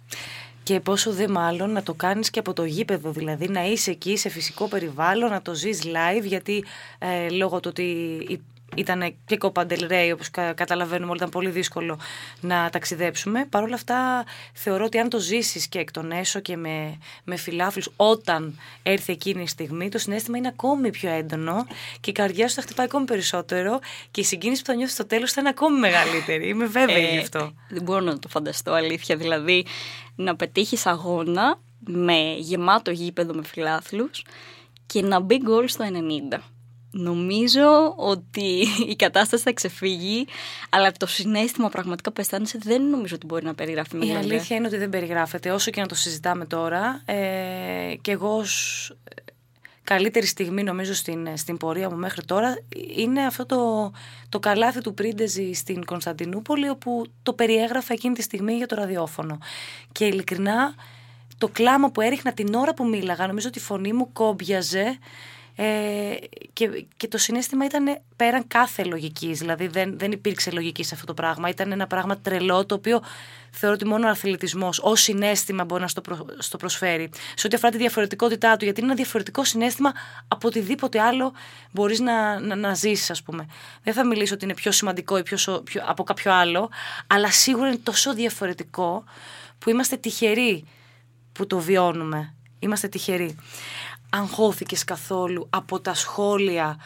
Και 0.62 0.81
πόσο 0.81 1.12
δε 1.12 1.29
μάλλον 1.29 1.70
να 1.70 1.82
το 1.82 1.94
κάνεις 1.94 2.31
και 2.31 2.38
από 2.38 2.53
το 2.53 2.64
γήπεδο, 2.64 3.11
δηλαδή 3.11 3.49
να 3.49 3.64
είσαι 3.64 3.91
εκεί 3.91 4.17
σε 4.17 4.29
φυσικό 4.29 4.69
περιβάλλον, 4.69 5.31
να 5.31 5.43
το 5.43 5.55
ζεις 5.55 5.82
live, 5.85 6.25
γιατί 6.25 6.64
ε, 6.99 7.31
λόγω 7.31 7.61
του 7.61 7.69
ότι 7.70 8.41
ήταν 8.76 9.14
και 9.26 9.37
κοπαντελρέι, 9.37 10.11
όπως 10.11 10.31
καταλαβαίνουμε 10.31 11.06
όλοι, 11.06 11.17
ήταν 11.17 11.28
πολύ 11.31 11.50
δύσκολο 11.50 11.99
να 12.40 12.70
ταξιδέψουμε. 12.70 13.46
Παρ' 13.50 13.62
όλα 13.62 13.75
αυτά 13.75 14.25
θεωρώ 14.52 14.84
ότι 14.84 14.99
αν 14.99 15.08
το 15.08 15.19
ζήσεις 15.19 15.69
και 15.69 15.78
εκ 15.78 15.90
των 15.90 16.11
έσω 16.11 16.40
και 16.40 16.56
με, 16.56 16.99
με 17.25 17.37
φιλάφλους 17.37 17.90
όταν 17.96 18.58
έρθει 18.82 19.12
εκείνη 19.12 19.43
η 19.43 19.46
στιγμή, 19.46 19.88
το 19.88 19.99
συνέστημα 19.99 20.38
είναι 20.38 20.49
ακόμη 20.49 20.90
πιο 20.90 21.11
έντονο 21.11 21.67
και 22.00 22.11
η 22.11 22.12
καρδιά 22.12 22.49
σου 22.49 22.55
θα 22.55 22.62
χτυπάει 22.62 22.87
ακόμη 22.87 23.05
περισσότερο 23.05 23.78
και 24.11 24.20
η 24.20 24.25
συγκίνηση 24.25 24.61
που 24.61 24.67
θα 24.67 24.75
νιώθεις 24.75 24.94
στο 24.94 25.06
τέλος 25.06 25.32
θα 25.32 25.40
είναι 25.40 25.50
ακόμη 25.50 25.78
μεγαλύτερη. 25.78 26.49
Είμαι 26.49 26.67
βέβαιη 26.67 27.05
ε, 27.05 27.12
γι' 27.12 27.19
αυτό. 27.19 27.52
Δεν 27.69 27.82
μπορώ 27.82 28.00
να 28.00 28.19
το 28.19 28.28
φανταστώ 28.28 28.73
αλήθεια. 28.73 29.17
Δηλαδή 29.17 29.67
να 30.17 30.37
πετύχεις 30.37 30.87
αγώνα 30.87 31.61
με 31.87 32.34
γεμάτο 32.38 32.90
γήπεδο 32.90 33.34
με 33.34 33.44
φιλάθλους 33.44 34.25
και 34.87 35.02
να 35.02 35.20
μπει 35.20 35.37
γκολ 35.37 35.69
στο 35.69 35.84
90. 36.32 36.38
Νομίζω 36.98 37.94
ότι 37.96 38.66
η 38.88 38.96
κατάσταση 38.96 39.43
θα 39.43 39.52
ξεφύγει, 39.52 40.26
αλλά 40.70 40.93
το 40.93 41.06
συνέστημα 41.06 41.69
πραγματικά 41.69 42.12
που 42.12 42.20
αισθάνεσαι 42.20 42.58
δεν 42.62 42.82
νομίζω 42.82 43.14
ότι 43.14 43.26
μπορεί 43.26 43.44
να 43.44 43.54
περιγράφει 43.54 43.96
με 43.96 44.06
Η 44.06 44.14
αλήθεια 44.14 44.56
είναι 44.56 44.66
ότι 44.66 44.76
δεν 44.76 44.88
περιγράφεται, 44.88 45.50
όσο 45.50 45.70
και 45.70 45.81
να 45.81 45.87
το 45.87 45.94
συζητάμε 45.94 46.46
τώρα. 46.46 47.02
Ε, 47.04 47.94
και 48.00 48.10
εγώ 48.10 48.44
καλύτερη 49.84 50.26
στιγμή 50.26 50.62
νομίζω 50.62 50.94
στην, 50.94 51.28
στην 51.37 51.56
πορεία 51.56 51.90
μου 51.90 51.97
μέχρι 51.97 52.25
τώρα 52.25 52.59
είναι 52.97 53.23
αυτό 53.23 53.47
το, 53.47 53.92
το 54.28 54.38
καλάθι 54.38 54.80
του 54.80 54.94
Πρίντεζη 54.94 55.52
στην 55.52 55.85
Κωνσταντινούπολη 55.85 56.68
όπου 56.68 57.06
το 57.23 57.32
περιέγραφα 57.32 57.92
εκείνη 57.92 58.14
τη 58.14 58.23
στιγμή 58.23 58.52
για 58.52 58.66
το 58.66 58.75
ραδιόφωνο. 58.76 59.38
Και 59.92 60.04
ειλικρινά 60.04 60.75
το 61.38 61.49
κλάμα 61.49 61.90
που 61.90 62.00
έριχνα 62.00 62.32
την 62.32 62.54
ώρα 62.54 62.75
που 62.75 62.88
μίλαγα, 62.88 63.26
νομίζω 63.26 63.49
ότι 63.49 63.59
η 63.59 63.62
φωνή 63.62 63.92
μου 63.92 64.12
κόμπιαζε 64.12 64.99
ε, 65.56 66.14
και, 66.52 66.86
και 66.96 67.08
το 67.08 67.18
συνέστημα 67.18 67.64
ήταν 67.64 68.00
πέραν 68.16 68.46
κάθε 68.46 68.84
λογικής. 68.84 69.38
Δηλαδή 69.38 69.66
δεν, 69.66 69.98
δεν 69.98 70.12
υπήρξε 70.12 70.50
λογική 70.50 70.82
σε 70.82 70.94
αυτό 70.94 71.06
το 71.06 71.14
πράγμα. 71.14 71.48
Ήταν 71.48 71.72
ένα 71.72 71.86
πράγμα 71.86 72.18
τρελό 72.18 72.66
το 72.66 72.75
οποίο 72.75 73.02
θεωρώ 73.50 73.75
ότι 73.75 73.86
μόνο 73.86 74.06
ο 74.06 74.10
αθλητισμός 74.10 74.80
ως 74.82 75.00
συνέστημα 75.00 75.64
μπορεί 75.64 75.82
να 75.82 75.88
στο, 75.88 76.02
στο 76.38 76.56
προσφέρει. 76.56 77.10
Σε 77.34 77.46
ό,τι 77.46 77.56
αφορά 77.56 77.72
τη 77.72 77.78
διαφορετικότητά 77.78 78.56
του, 78.56 78.64
γιατί 78.64 78.80
είναι 78.80 78.88
ένα 78.88 78.98
διαφορετικό 78.98 79.44
συνέστημα 79.44 79.92
από 80.28 80.48
οτιδήποτε 80.48 81.00
άλλο 81.00 81.32
μπορείς 81.70 82.00
να, 82.00 82.40
να, 82.40 82.54
να 82.54 82.75
ζήσεις, 82.75 83.10
ας 83.10 83.22
πούμε. 83.22 83.46
Δεν 83.82 83.94
θα 83.94 84.06
μιλήσω 84.06 84.34
ότι 84.34 84.44
είναι 84.44 84.54
πιο 84.54 84.72
σημαντικό 84.72 85.18
ή 85.18 85.22
πιο, 85.22 85.60
πιο, 85.64 85.82
από 85.86 86.02
κάποιο 86.02 86.32
άλλο, 86.32 86.70
αλλά 87.06 87.30
σίγουρα 87.30 87.68
είναι 87.68 87.80
τόσο 87.82 88.14
διαφορετικό 88.14 89.04
που 89.58 89.70
είμαστε 89.70 89.96
τυχεροί 89.96 90.64
που 91.32 91.46
το 91.46 91.58
βιώνουμε. 91.58 92.34
Είμαστε 92.58 92.88
τυχεροί 92.88 93.36
αγχώθηκες 94.10 94.84
καθόλου 94.84 95.46
από 95.50 95.80
τα 95.80 95.94
σχόλια, 95.94 96.78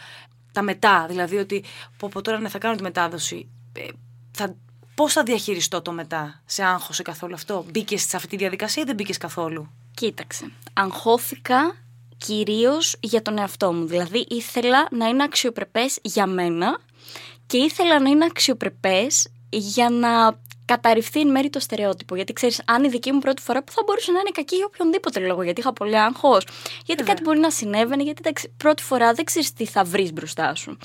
τα 0.52 0.62
μετά, 0.62 1.06
δηλαδή 1.08 1.36
ότι 1.36 1.64
από 2.00 2.22
τώρα 2.22 2.38
ναι, 2.38 2.48
θα 2.48 2.58
κάνω 2.58 2.76
τη 2.76 2.82
μετάδοση, 2.82 3.48
ε, 3.72 3.86
θα, 4.30 4.54
πώς 4.94 5.12
θα 5.12 5.22
διαχειριστώ 5.22 5.82
το 5.82 5.92
μετά, 5.92 6.42
σε 6.44 6.64
άγχωσε 6.64 7.02
καθόλου 7.02 7.34
αυτό, 7.34 7.64
μπήκες 7.70 8.02
σε 8.02 8.16
αυτή 8.16 8.28
τη 8.28 8.36
διαδικασία 8.36 8.82
ή 8.82 8.86
δεν 8.86 8.94
μπήκες 8.94 9.16
καθόλου; 9.16 9.70
Κοίταξε, 9.94 10.50
αγχώθηκα 10.72 11.76
κυρίως 12.16 12.96
για 13.00 13.22
τον 13.22 13.38
εαυτό 13.38 13.72
μου, 13.72 13.86
δηλαδή 13.86 14.26
ήθελα 14.28 14.88
να 14.90 15.06
είναι 15.06 15.22
αξιοπρεπές 15.22 15.98
για 16.02 16.26
μένα 16.26 16.78
και 17.46 17.56
ήθελα 17.56 18.00
να 18.00 18.10
είναι 18.10 18.24
αξιοπρεπές 18.24 19.28
για 19.50 19.90
να 19.90 20.38
καταρριφθεί 20.72 21.20
εν 21.20 21.30
μέρει 21.30 21.50
το 21.50 21.60
στερεότυπο. 21.60 22.14
Γιατί 22.14 22.32
ξέρεις, 22.32 22.62
αν 22.64 22.84
η 22.84 22.88
δική 22.88 23.12
μου 23.12 23.18
πρώτη 23.18 23.42
φορά 23.42 23.62
που 23.62 23.72
θα 23.72 23.82
μπορούσε 23.86 24.12
να 24.12 24.18
είναι 24.18 24.30
κακή 24.32 24.56
για 24.56 24.64
οποιονδήποτε 24.66 25.20
λόγο, 25.20 25.42
γιατί 25.42 25.60
είχα 25.60 25.72
πολύ 25.72 25.98
άγχος, 25.98 26.46
γιατί 26.84 27.02
κάτι 27.02 27.22
μπορεί 27.22 27.38
να 27.38 27.50
συνέβαινε, 27.50 28.02
γιατί 28.02 28.20
εντάξει, 28.24 28.52
πρώτη 28.56 28.82
φορά 28.82 29.12
δεν 29.12 29.24
ξέρεις 29.24 29.52
τι 29.52 29.66
θα 29.66 29.84
βρεις 29.84 30.12
μπροστά 30.12 30.54
σου. 30.54 30.78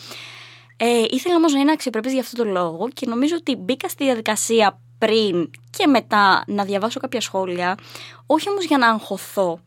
Ε, 0.78 1.04
ήθελα 1.10 1.36
όμως 1.36 1.54
να 1.54 1.60
είναι 1.60 1.72
αξιοπρεπής 1.72 2.12
για 2.12 2.22
αυτό 2.22 2.44
το 2.44 2.50
λόγο 2.50 2.90
και 2.94 3.06
νομίζω 3.06 3.36
ότι 3.36 3.56
μπήκα 3.56 3.90
στη 3.90 4.04
διαδικασία 4.04 4.80
πριν 4.98 5.50
και 5.70 5.88
μετά 5.88 6.44
να 6.48 6.64
διαβάσω 6.64 7.00
κάποια 7.00 7.22
σχόλια, 7.22 7.78
όχι 8.26 8.50
όμως 8.50 8.66
για 8.66 8.78
να 8.78 8.88
αγχωθώ 8.90 9.60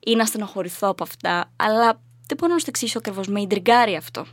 ή 0.00 0.14
να 0.14 0.24
στενοχωρηθώ 0.24 0.88
από 0.88 1.02
αυτά, 1.02 1.52
αλλά 1.56 2.00
δεν 2.26 2.36
μπορώ 2.38 2.52
να 2.52 2.58
σου 2.58 2.64
το 2.64 2.70
εξηγήσω 2.70 2.98
ακριβώς. 2.98 3.26
Με 3.26 3.40
ιντριγκάρει 3.40 3.96
αυτό. 3.96 4.26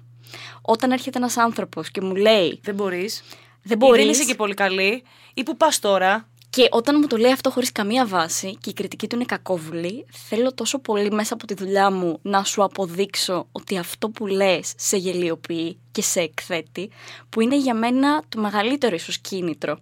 Όταν 0.61 0.91
έρχεται 0.91 1.17
ένας 1.17 1.37
άνθρωπος 1.37 1.91
και 1.91 2.01
μου 2.01 2.15
λέει. 2.15 2.59
Δεν 2.63 2.75
μπορείς. 2.75 3.23
Δεν 3.67 3.77
μπορείς. 3.77 4.01
Δεν 4.03 4.11
είσαι 4.11 4.23
και 4.23 4.35
πολύ 4.35 4.53
καλή. 4.53 5.03
Ή 5.33 5.43
που 5.43 5.57
πας 5.57 5.79
τώρα. 5.79 6.27
Και 6.49 6.67
όταν 6.71 6.97
μου 7.01 7.07
το 7.07 7.17
λέει 7.17 7.31
αυτό 7.31 7.49
χωρίς 7.49 7.71
καμία 7.71 8.05
βάση 8.05 8.57
και 8.61 8.69
η 8.69 8.73
κριτική 8.73 9.07
του 9.07 9.15
είναι 9.15 9.25
κακόβουλη, 9.25 10.05
θέλω 10.27 10.53
τόσο 10.53 10.79
πολύ 10.79 11.11
μέσα 11.11 11.33
από 11.33 11.45
τη 11.45 11.53
δουλειά 11.53 11.91
μου 11.91 12.19
να 12.21 12.43
σου 12.43 12.63
αποδείξω 12.63 13.47
ότι 13.51 13.77
αυτό 13.77 14.09
που 14.09 14.27
λες 14.27 14.73
σε 14.77 14.97
γελιοποιεί 14.97 15.79
και 15.91 16.01
σε 16.01 16.19
εκθέτει, 16.19 16.89
που 17.29 17.41
είναι 17.41 17.57
για 17.57 17.73
μένα 17.73 18.23
το 18.29 18.39
μεγαλύτερο 18.39 18.95
ίσως 18.95 19.17
κίνητρο. 19.19 19.79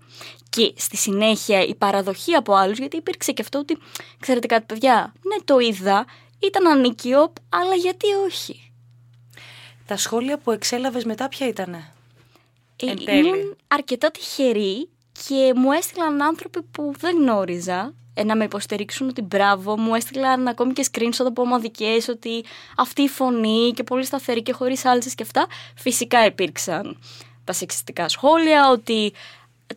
Και 0.50 0.74
στη 0.76 0.98
συνέχεια 0.98 1.62
η 1.62 1.76
παραδοχή 1.76 2.34
από 2.34 2.54
άλλους, 2.54 2.78
γιατί 2.78 2.98
υπήρξε 2.98 3.32
και 3.32 3.42
αυτό 3.42 3.60
ότι, 3.60 3.78
ξέρετε 4.20 4.48
κάτι, 4.48 4.66
παιδιά, 4.66 5.14
ναι, 5.22 5.36
το 5.46 5.60
είδα, 5.60 6.06
ήταν 6.40 6.68
ανίκιο, 6.68 7.34
αλλά 7.50 7.76
γιατί 7.76 8.08
όχι; 8.28 8.72
Τα 9.86 9.98
σχόλια 9.98 10.38
που 10.38 10.52
εξέλαβες 10.52 11.04
μετά 11.04 11.28
ποια 11.28 11.48
ήτανε; 11.48 11.93
Ε, 12.76 13.16
ήμουν 13.16 13.56
αρκετά 13.68 14.12
τυχερή 14.12 14.90
και 15.28 15.54
μου 15.56 15.72
έστειλαν 15.72 16.22
άνθρωποι 16.22 16.62
που 16.62 16.94
δεν 17.00 17.18
γνώριζα 17.18 17.94
ε, 18.14 18.24
να 18.24 18.36
με 18.36 18.44
υποστηρίξουν 18.44 19.08
ότι 19.10 19.22
μπράβο, 19.22 19.80
μου 19.80 19.96
έστειλαν 19.96 20.48
ακόμη 20.48 20.74
και 20.74 20.86
screenshot 20.92 21.26
από 21.26 21.42
ομαδικές 21.42 22.08
ότι 22.08 22.44
αυτή 22.78 23.02
η 23.02 23.08
φωνή 23.08 23.72
και 23.76 23.84
πολύ 23.84 24.06
σταθερή 24.06 24.44
και 24.44 24.54
χωρίς 24.54 24.86
άλτσες 24.86 25.16
και 25.16 25.24
αυτά. 25.24 25.48
Φυσικά 25.76 26.26
υπήρξαν 26.26 26.98
τα 27.44 27.54
σεξιστικά 27.54 28.10
σχόλια 28.10 28.70
ότι 28.70 29.14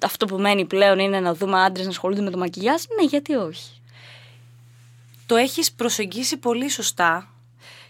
αυτό 0.03 0.27
που 0.27 0.39
μένει 0.39 0.65
πλέον 0.65 0.99
είναι 0.99 1.21
να 1.21 1.35
δούμε 1.35 1.63
άντρες 1.63 1.85
να 1.85 1.91
ασχολούνται 1.91 2.23
με 2.23 2.31
το 2.31 2.39
μακιγιάζ. 2.39 2.83
Ναι, 3.01 3.07
γιατί 3.07 3.35
όχι. 3.35 3.81
Το 5.27 5.37
έχεις 5.37 5.73
προσεγγίσει 5.73 6.37
πολύ 6.37 6.69
σωστά 6.69 7.29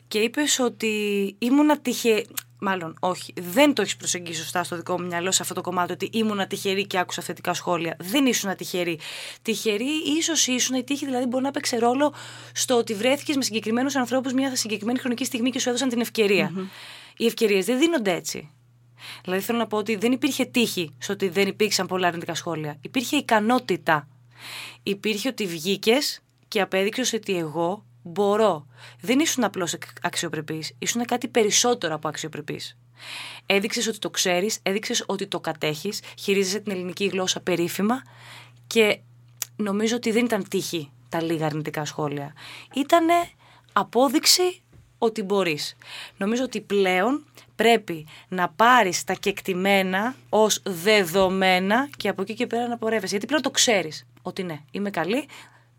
και 0.09 0.19
είπες 0.19 0.59
ότι 0.59 1.37
ήμουν 1.39 1.83
τυχε... 1.83 2.25
Μάλλον, 2.59 2.97
όχι. 3.01 3.33
Δεν 3.37 3.75
το 3.75 3.83
έχεις 3.83 3.97
προσεγγίσει 3.97 4.41
σωστά 4.41 4.65
στο 4.65 4.77
δικό 4.77 5.01
μου 5.01 5.07
μυαλό 5.07 5.33
σε 5.33 5.43
αυτό 5.43 5.55
το 5.55 5.61
κομμάτι 5.61 5.93
ότι 5.93 6.11
ήμουν 6.13 6.47
τυχερή 6.49 6.87
και 6.87 6.99
άκουσα 6.99 7.23
θετικά 7.23 7.55
σχόλια. 7.55 7.97
Δεν 7.99 8.27
ήσουν 8.27 8.57
τυχερή. 8.57 8.99
Τυχερή, 9.43 9.91
ίσως 10.19 10.47
ήσουν 10.47 10.77
η 10.77 10.85
τύχη, 10.85 11.05
δηλαδή 11.05 11.27
μπορεί 11.27 11.45
να 11.45 11.51
παίξει 11.51 11.77
ρόλο 11.77 12.15
στο 12.53 12.77
ότι 12.77 12.95
βρέθηκες 12.95 13.37
με 13.37 13.43
συγκεκριμένους 13.43 13.97
ανθρώπους 13.97 14.33
μια 14.33 14.57
συγκεκριμένη 14.57 14.99
χρονική 14.99 15.25
στιγμή 15.25 15.51
και 15.51 15.59
σου 15.59 15.69
έδωσαν 15.69 15.89
την 15.89 16.01
ευκαιρια 16.01 16.53
Οι 17.17 17.27
ευκαιρίες 17.27 17.65
δεν 17.65 17.79
δίνονται 17.79 18.13
έτσι. 18.13 18.51
Δηλαδή 19.25 19.43
θέλω 19.43 19.59
να 19.59 19.67
πω 19.67 19.77
ότι 19.77 19.97
δεν 19.97 20.13
υπήρχε 20.13 20.45
τύχη 20.45 20.95
στο 20.99 21.13
ότι 21.13 21.29
δεν 21.29 21.47
υπήρξαν 21.47 21.87
πολλά 21.87 22.07
αρνητικά 22.07 22.35
σχόλια. 22.35 22.79
Υπήρχε 22.81 23.17
ικανότητα. 23.17 24.09
Υπήρχε 24.83 25.29
ότι 25.29 25.47
βγήκες 25.47 26.21
και 26.49 26.61
απέδειξες 26.61 27.13
ότι 27.13 27.37
εγώ 27.37 27.86
μπορώ. 28.07 28.67
Δεν 29.01 29.19
ήσουν 29.19 29.45
απλώς 29.45 29.77
αξιοπρεπής, 30.03 30.73
ήσουν 30.79 31.05
κάτι 31.05 31.29
περισσότερο 31.29 31.95
από 31.95 32.09
αξιοπρεπής. 32.09 32.79
Έδειξες 33.47 33.87
ότι 33.87 33.99
το 33.99 34.11
ξέρεις, 34.11 34.59
έδειξες 34.63 35.05
ότι 35.07 35.27
το 35.27 35.41
κατέχεις, 35.41 36.01
χειρίζεσαι 36.19 36.59
την 36.59 36.73
ελληνική 36.73 37.07
γλώσσα 37.07 37.41
περίφημα 37.41 38.03
και 38.67 39.01
νομίζω 39.57 39.97
ότι 39.97 40.11
δεν 40.11 40.25
ήταν 40.25 40.49
τύχη 40.49 40.91
τα 41.09 41.23
λίγα 41.23 41.47
αρνητικά 41.47 41.85
σχόλια. 41.85 42.33
Ήταν 42.75 43.07
απόδειξη 43.73 44.63
ότι 44.99 45.23
μπορείς. 45.23 45.77
Νομίζω 46.17 46.43
ότι 46.43 46.61
πλέον 46.61 47.25
πρέπει 47.55 48.07
να 48.29 48.49
πάρεις 48.49 49.05
τα 49.05 49.13
κεκτημένα 49.13 50.15
ως 50.29 50.63
δεδομένα 50.65 51.89
και 51.97 52.09
από 52.09 52.23
εκεί 52.23 52.35
και 52.35 52.47
πέρα 52.47 52.69
να 52.69 52.79
πορεύεσαι. 52.79 53.11
Γιατί 53.11 53.27
πλέον 53.27 53.43
το 53.43 53.51
ξέρεις 53.51 54.07
ότι 54.23 54.43
ναι, 54.43 54.61
είμαι 54.71 54.91
καλή, 54.91 55.29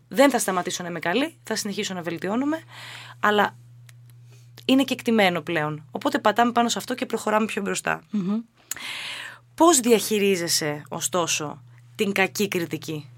δεν 0.08 0.30
θα 0.30 0.38
σταματήσω 0.38 0.82
να 0.82 0.88
είμαι 0.88 0.98
καλή, 0.98 1.36
θα 1.42 1.56
συνεχίσω 1.56 1.94
να 1.94 2.02
βελτιώνομαι, 2.02 2.62
αλλά 3.20 3.56
είναι 4.64 4.84
και 4.84 4.92
εκτιμένο 4.92 5.40
πλέον. 5.40 5.84
Οπότε 5.90 6.18
πατάμε 6.18 6.52
πάνω 6.52 6.68
σε 6.68 6.78
αυτό 6.78 6.94
και 6.94 7.06
προχωράμε 7.06 7.46
πιο 7.46 7.62
μπροστά. 7.62 8.02
Mm-hmm. 8.12 8.42
Πώς 9.54 9.80
διαχειρίζεσαι, 9.80 10.82
ωστόσο, 10.88 11.62
την 11.94 12.12
κακή 12.12 12.48
κριτική; 12.48 13.08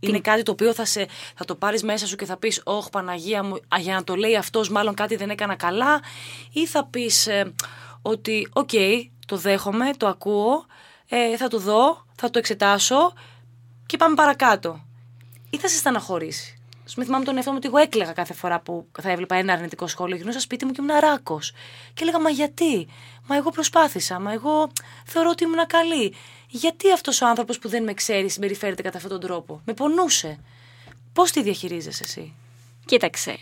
Είναι 0.00 0.20
κάτι 0.20 0.42
το 0.42 0.52
οποίο 0.52 0.74
θα, 0.74 0.84
σε, 0.84 1.06
θα 1.34 1.44
το 1.44 1.54
πάρεις 1.54 1.82
μέσα 1.82 2.06
σου 2.06 2.16
και 2.16 2.24
θα 2.24 2.36
πεις 2.36 2.60
«Ωχ 2.64 2.90
Παναγία 2.90 3.42
μου, 3.42 3.56
για 3.78 3.94
να 3.94 4.04
το 4.04 4.14
λέει 4.14 4.36
αυτός 4.36 4.68
μάλλον 4.68 4.94
κάτι 4.94 5.16
δεν 5.16 5.30
έκανα 5.30 5.54
καλά» 5.54 6.00
ή 6.52 6.66
θα 6.66 6.84
πεις 6.86 7.26
ε, 7.26 7.54
ότι 8.02 8.48
«OK, 8.52 8.70
το 9.26 9.36
δέχομαι, 9.36 9.90
το 9.96 10.06
ακούω, 10.06 10.66
ε, 11.08 11.36
θα 11.36 11.48
το 11.48 11.58
δω, 11.58 12.06
θα 12.14 12.30
το 12.30 12.38
εξετάσω 12.38 13.12
και 13.86 13.96
πάμε 13.96 14.14
παρακάτω» 14.14 14.84
ή 15.54 15.58
θα 15.58 15.68
σε 15.68 15.76
στεναχωρήσει. 15.76 16.56
Α 17.00 17.04
θυμάμαι 17.04 17.24
τον 17.24 17.36
εαυτό 17.36 17.50
μου 17.50 17.56
ότι 17.56 17.66
εγώ 17.66 17.78
έκλαιγα 17.78 18.12
κάθε 18.12 18.34
φορά 18.34 18.60
που 18.60 18.86
θα 19.00 19.10
έβλεπα 19.10 19.34
ένα 19.34 19.52
αρνητικό 19.52 19.86
σχόλιο. 19.86 20.16
Γυρνούσα 20.16 20.40
σπίτι 20.40 20.64
μου 20.64 20.72
και 20.72 20.80
ήμουν 20.82 21.00
ράκο. 21.00 21.38
Και 21.94 22.02
έλεγα, 22.02 22.20
Μα 22.20 22.30
γιατί, 22.30 22.88
Μα 23.26 23.36
εγώ 23.36 23.50
προσπάθησα, 23.50 24.18
Μα 24.18 24.32
εγώ 24.32 24.70
θεωρώ 25.06 25.30
ότι 25.30 25.44
ήμουν 25.44 25.66
καλή. 25.66 26.14
Γιατί 26.48 26.92
αυτός 26.92 27.20
ο 27.20 27.26
άνθρωπος 27.26 27.58
που 27.58 27.68
δεν 27.68 27.82
με 27.82 27.94
ξέρει 27.94 28.28
συμπεριφέρεται 28.28 28.82
κατά 28.82 28.96
αυτόν 28.96 29.12
τον 29.12 29.20
τρόπο; 29.20 29.60
Με 29.64 29.74
πονούσε. 29.74 30.38
Πώς 31.12 31.30
τη 31.30 31.42
διαχειρίζεσαι 31.42 32.02
εσύ; 32.06 32.34
Κοίταξε. 32.84 33.38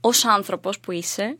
Ω 0.00 0.10
άνθρωπος 0.30 0.80
που 0.80 0.92
είσαι, 0.92 1.38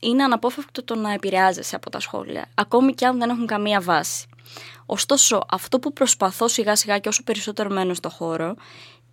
είναι 0.00 0.22
αναπόφευκτο 0.22 0.84
το 0.84 0.94
να 0.94 1.12
επηρεάζεσαι 1.12 1.76
από 1.76 1.90
τα 1.90 2.00
σχόλια, 2.00 2.48
ακόμη 2.54 2.94
και 2.94 3.06
αν 3.06 3.18
δεν 3.18 3.30
έχουν 3.30 3.46
καμία 3.46 3.80
βάση. 3.80 4.26
Ωστόσο, 4.86 5.46
αυτό 5.48 5.78
που 5.78 5.92
προσπαθώ 5.92 6.48
σιγά 6.48 6.76
σιγά 6.76 6.98
και 6.98 7.08
όσο 7.08 7.22
περισσότερο 7.22 7.70
μένω 7.70 7.94
στο 7.94 8.08
χώρο, 8.10 8.54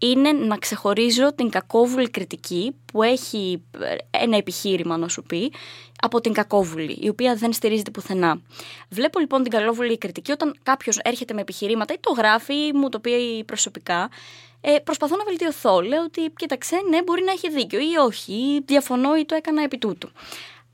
είναι 0.08 0.32
να 0.32 0.58
ξεχωρίζω 0.58 1.34
την 1.34 1.50
κακόβουλη 1.50 2.10
κριτική 2.10 2.76
που 2.86 3.04
έχει 3.04 3.64
ε, 3.80 3.96
ένα 4.24 4.38
επιχείρημα 4.38 4.98
να 4.98 5.08
σου 5.08 5.24
πει 5.24 5.52
από 6.02 6.22
την 6.22 6.34
κακόβουλη, 6.34 6.98
η 7.02 7.10
οποία 7.10 7.36
δεν 7.36 7.54
στηρίζεται 7.54 7.92
πουθενά. 7.92 8.42
Βλέπω 8.90 9.20
λοιπόν 9.20 9.44
την 9.44 9.52
καλόβουλη 9.52 9.98
κριτική 9.98 10.32
όταν 10.32 10.56
κάποιος 10.64 10.98
έρχεται 10.98 11.34
με 11.34 11.42
επιχειρήματα 11.42 11.94
ή 11.94 11.98
το 12.00 12.12
γράφει 12.12 12.54
ή 12.54 12.72
μου 12.74 12.90
το 12.90 13.00
πει 13.00 13.44
προσωπικά. 13.44 14.10
Ε, 14.62 14.80
προσπαθώ 14.84 15.16
να 15.16 15.24
βελτιωθώ. 15.24 15.82
Λέω 15.82 16.04
ότι 16.04 16.22
κοίταξε, 16.36 16.76
ναι, 16.90 17.04
μπορεί 17.04 17.24
να 17.24 17.32
έχει 17.32 17.50
δίκιο 17.50 17.80
ή 17.80 17.96
όχι, 18.06 18.34
ή 18.34 18.64
διαφωνώ 18.66 19.16
ή 19.16 19.26
το 19.26 19.36
έκανα 19.36 19.64
επί 19.64 19.78
τούτου. 19.78 20.10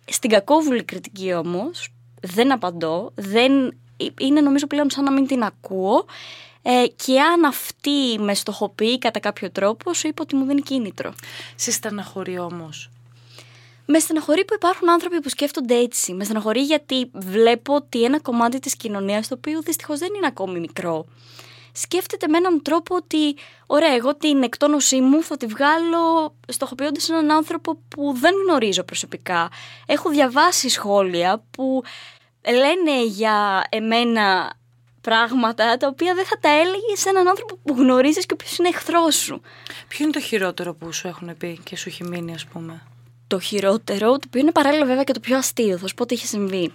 Στην 0.06 0.30
κακόβουλη 0.30 0.84
κριτική 0.84 1.34
όμως 1.34 1.90
δεν 2.22 2.52
απαντώ, 2.52 3.12
δεν, 3.16 3.68
ε, 3.98 4.06
είναι 4.20 4.42
νομίζω 4.42 4.68
πλέον 4.68 4.90
σαν 4.90 5.04
να 5.04 5.12
μην 5.12 5.28
την 5.28 5.44
ακούω 5.44 6.06
ε, 6.62 6.86
και 7.06 7.22
αν 7.22 7.46
αυτή 7.46 8.18
με 8.20 8.34
στοχοποιεί 8.34 8.98
κατά 8.98 9.20
κάποιο 9.20 9.52
τρόπο, 9.52 9.94
σου 9.94 10.08
είπε 10.08 10.22
ότι 10.22 10.36
μου 10.36 10.46
δίνει 10.46 10.62
κίνητρο. 10.62 11.14
Σε 11.56 11.72
στεναχωρεί 11.72 12.40
όμως. 12.40 12.90
Με 13.86 14.00
στεναχωρεί 14.00 14.46
που 14.46 14.54
υπάρχουν 14.54 14.90
άνθρωποι 14.90 15.22
που 15.22 15.30
σκέφτονται 15.30 15.76
έτσι. 15.76 16.14
Με 16.14 16.24
στεναχωρεί 16.24 16.62
γιατί 16.62 17.10
βλέπω 17.14 17.76
ότι 17.76 18.04
ένα 18.04 18.20
κομμάτι 18.20 18.60
της 18.60 18.76
κοινωνίας, 18.76 19.28
το 19.28 19.36
οποίο 19.38 19.62
δυστυχώς 19.62 20.00
δεν 20.00 20.10
είναι 20.16 20.28
ακόμη 20.28 20.60
μικρό, 20.60 21.06
σκέφτεται 21.72 22.28
με 22.28 22.38
έναν 22.38 22.62
τρόπο 22.62 22.96
ότι, 22.96 23.36
ωραία, 23.66 23.94
εγώ 23.94 24.16
την 24.16 24.44
εκτόνωσή 24.44 25.02
μου 25.02 25.24
θα 25.24 25.38
τη 25.38 25.46
βγάλω 25.46 26.36
στοχοποιώντας 26.48 27.10
έναν 27.10 27.32
άνθρωπο 27.32 27.76
που 27.88 28.14
δεν 28.20 28.34
γνωρίζω 28.46 28.84
προσωπικά. 28.84 29.50
Έχω 29.86 30.10
διαβάσει 30.10 30.70
σχόλια 30.70 31.44
που 31.52 31.84
λένε 32.48 33.06
για 33.06 33.64
εμένα 33.70 34.54
πράγματα 35.02 35.78
τα 35.78 35.88
οποία 35.88 36.14
δεν 36.16 36.26
θα 36.26 36.38
τα 36.40 36.50
έλεγε 36.50 36.96
σε 36.96 37.10
έναν 37.10 37.28
άνθρωπο 37.28 37.58
που 37.64 37.76
γνωρίζεις 37.78 38.26
και 38.26 38.34
ο 38.34 38.36
οποίος 38.40 38.58
είναι 38.58 38.68
εχθρός 38.68 39.16
σου. 39.16 39.42
Ποιο 39.88 40.04
είναι 40.04 40.14
το 40.14 40.20
χειρότερο 40.22 40.74
που 40.74 40.92
σου 40.94 41.08
έχουν 41.08 41.38
πει 41.38 41.60
και 41.64 41.78
σου 41.78 41.90
έχει 41.90 42.04
μείνει, 42.04 42.34
ας 42.34 42.46
πούμε; 42.46 42.82
Το 43.28 43.40
χειρότερο, 43.40 44.12
το 44.12 44.20
οποίο 44.28 44.42
είναι 44.42 44.52
παράλληλα 44.52 44.86
βέβαια 44.86 45.04
και 45.04 45.14
το 45.14 45.20
πιο 45.20 45.38
αστείο, 45.38 45.78
θα 45.78 45.88
σου 45.88 45.94
πω 45.96 46.06
τι 46.06 46.14
είχε 46.14 46.26
συμβεί. 46.26 46.74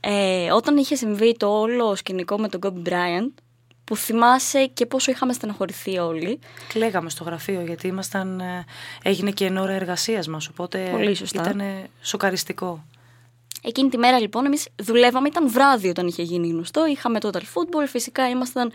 Ε, 0.00 0.50
όταν 0.52 0.76
είχε 0.76 0.94
συμβεί 0.94 1.36
το 1.36 1.60
όλο 1.60 1.94
σκηνικό 1.94 2.38
με 2.38 2.48
τον 2.48 2.60
Kobe 2.64 2.88
Bryant, 2.88 3.32
που 3.84 3.96
θυμάσαι 3.96 4.66
και 4.66 4.86
πόσο 4.86 5.10
είχαμε 5.10 5.32
στεναχωρηθεί 5.32 5.98
όλοι. 5.98 6.38
Κλαίγαμε 6.68 7.10
στο 7.10 7.24
γραφείο 7.24 7.60
γιατί 7.60 7.86
ήμασταν, 7.86 8.40
ε, 8.40 8.64
έγινε 9.02 9.30
και 9.30 9.44
εν 9.44 9.56
ώρα 9.56 9.72
εργασίας 9.72 10.26
μας, 10.28 10.48
οπότε 10.48 10.88
Πολύ 10.90 11.14
σωστά. 11.14 11.40
ήταν 11.42 11.62
σοκαριστικό. 12.00 12.84
Εκείνη 13.62 13.88
τη 13.88 13.98
μέρα 13.98 14.20
λοιπόν 14.20 14.46
εμείς 14.46 14.68
δουλεύαμε, 14.82 15.28
ήταν 15.28 15.50
βράδυ 15.50 15.88
όταν 15.88 16.06
είχε 16.06 16.22
γίνει 16.22 16.48
γνωστό, 16.48 16.86
είχαμε 16.86 17.18
total 17.22 17.42
football, 17.54 17.86
φυσικά 17.86 18.28
ήμασταν 18.28 18.72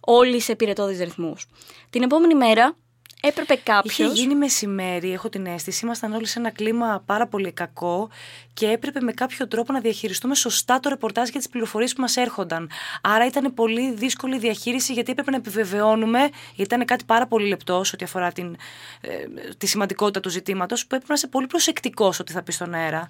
όλοι 0.00 0.40
σε 0.40 0.56
πυρετόδει 0.56 1.04
ρυθμούς. 1.04 1.46
Την 1.90 2.02
επόμενη 2.02 2.34
μέρα 2.34 2.76
έπρεπε 3.20 3.54
κάποιος. 3.54 3.98
Είχε 3.98 4.20
γίνει 4.20 4.34
μεσημέρι, 4.34 5.12
έχω 5.12 5.28
την 5.28 5.46
αίσθηση. 5.46 5.84
Ήμασταν 5.84 6.12
όλοι 6.12 6.26
σε 6.26 6.38
ένα 6.38 6.50
κλίμα 6.50 7.02
πάρα 7.06 7.26
πολύ 7.26 7.52
κακό 7.52 8.08
και 8.52 8.66
έπρεπε 8.66 9.00
με 9.00 9.12
κάποιο 9.12 9.48
τρόπο 9.48 9.72
να 9.72 9.80
διαχειριστούμε 9.80 10.34
σωστά 10.34 10.80
το 10.80 10.88
ρεπορτάζ 10.88 11.28
και 11.28 11.38
τις 11.38 11.48
πληροφορίες 11.48 11.92
που 11.94 12.00
μας 12.00 12.16
έρχονταν. 12.16 12.70
Άρα 13.02 13.26
ήταν 13.26 13.54
πολύ 13.54 13.92
δύσκολη 13.92 14.36
η 14.36 14.38
διαχείριση 14.38 14.92
γιατί 14.92 15.10
έπρεπε 15.10 15.30
να 15.30 15.36
επιβεβαιώνουμε, 15.36 16.18
γιατί 16.54 16.74
ήταν 16.74 16.84
κάτι 16.84 17.04
πάρα 17.04 17.26
πολύ 17.26 17.48
λεπτό 17.48 17.76
ό,τι 17.76 18.04
αφορά 18.04 18.32
την, 18.32 18.56
ε, 19.00 19.10
τη 19.58 19.66
σημαντικότητα 19.66 20.20
του 20.20 20.28
ζητήματος, 20.28 20.80
που 20.80 20.94
έπρεπε 20.94 21.06
να 21.08 21.14
είσαι 21.14 21.26
πολύ 21.26 21.46
προσεκτικός 21.46 22.20
ότι 22.20 22.32
θα 22.32 22.42
πεις 22.42 22.54
στον 22.54 22.74
αέρα. 22.74 23.08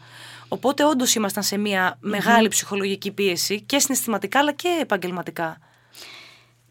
Οπότε 0.48 0.84
όντως 0.84 1.14
ήμασταν 1.14 1.42
σε 1.42 1.56
μια 1.58 1.96
μεγάλη 2.00 2.48
ψυχολογική 2.48 3.10
πίεση 3.10 3.60
και 3.60 3.78
συναισθηματικά 3.78 4.38
αλλά 4.38 4.52
και 4.52 4.78
επαγγελματικά. 4.80 5.58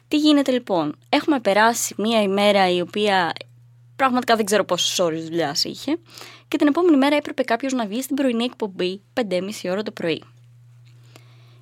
Τι 0.09 0.17
γίνεται 0.17 0.51
λοιπόν; 0.51 0.95
Έχουμε 1.09 1.39
περάσει 1.39 1.93
μία 1.97 2.21
ημέρα 2.21 2.69
η 2.69 2.81
οποία 2.81 3.33
πραγματικά 3.95 4.35
δεν 4.35 4.45
ξέρω 4.45 4.63
πόσες 4.63 4.99
ώρες 4.99 5.23
δουλειάς 5.23 5.63
είχε. 5.63 5.99
Και 6.47 6.57
την 6.57 6.67
επόμενη 6.67 6.97
μέρα 6.97 7.15
έπρεπε 7.15 7.43
κάποιος 7.43 7.73
να 7.73 7.85
βγει 7.85 8.01
στην 8.01 8.15
πρωινή 8.15 8.43
εκπομπή 8.43 9.01
5.30 9.29 9.49
ώρα 9.63 9.83
το 9.83 9.91
πρωί. 9.91 10.23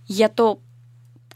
Για 0.03 0.33
το 0.33 0.61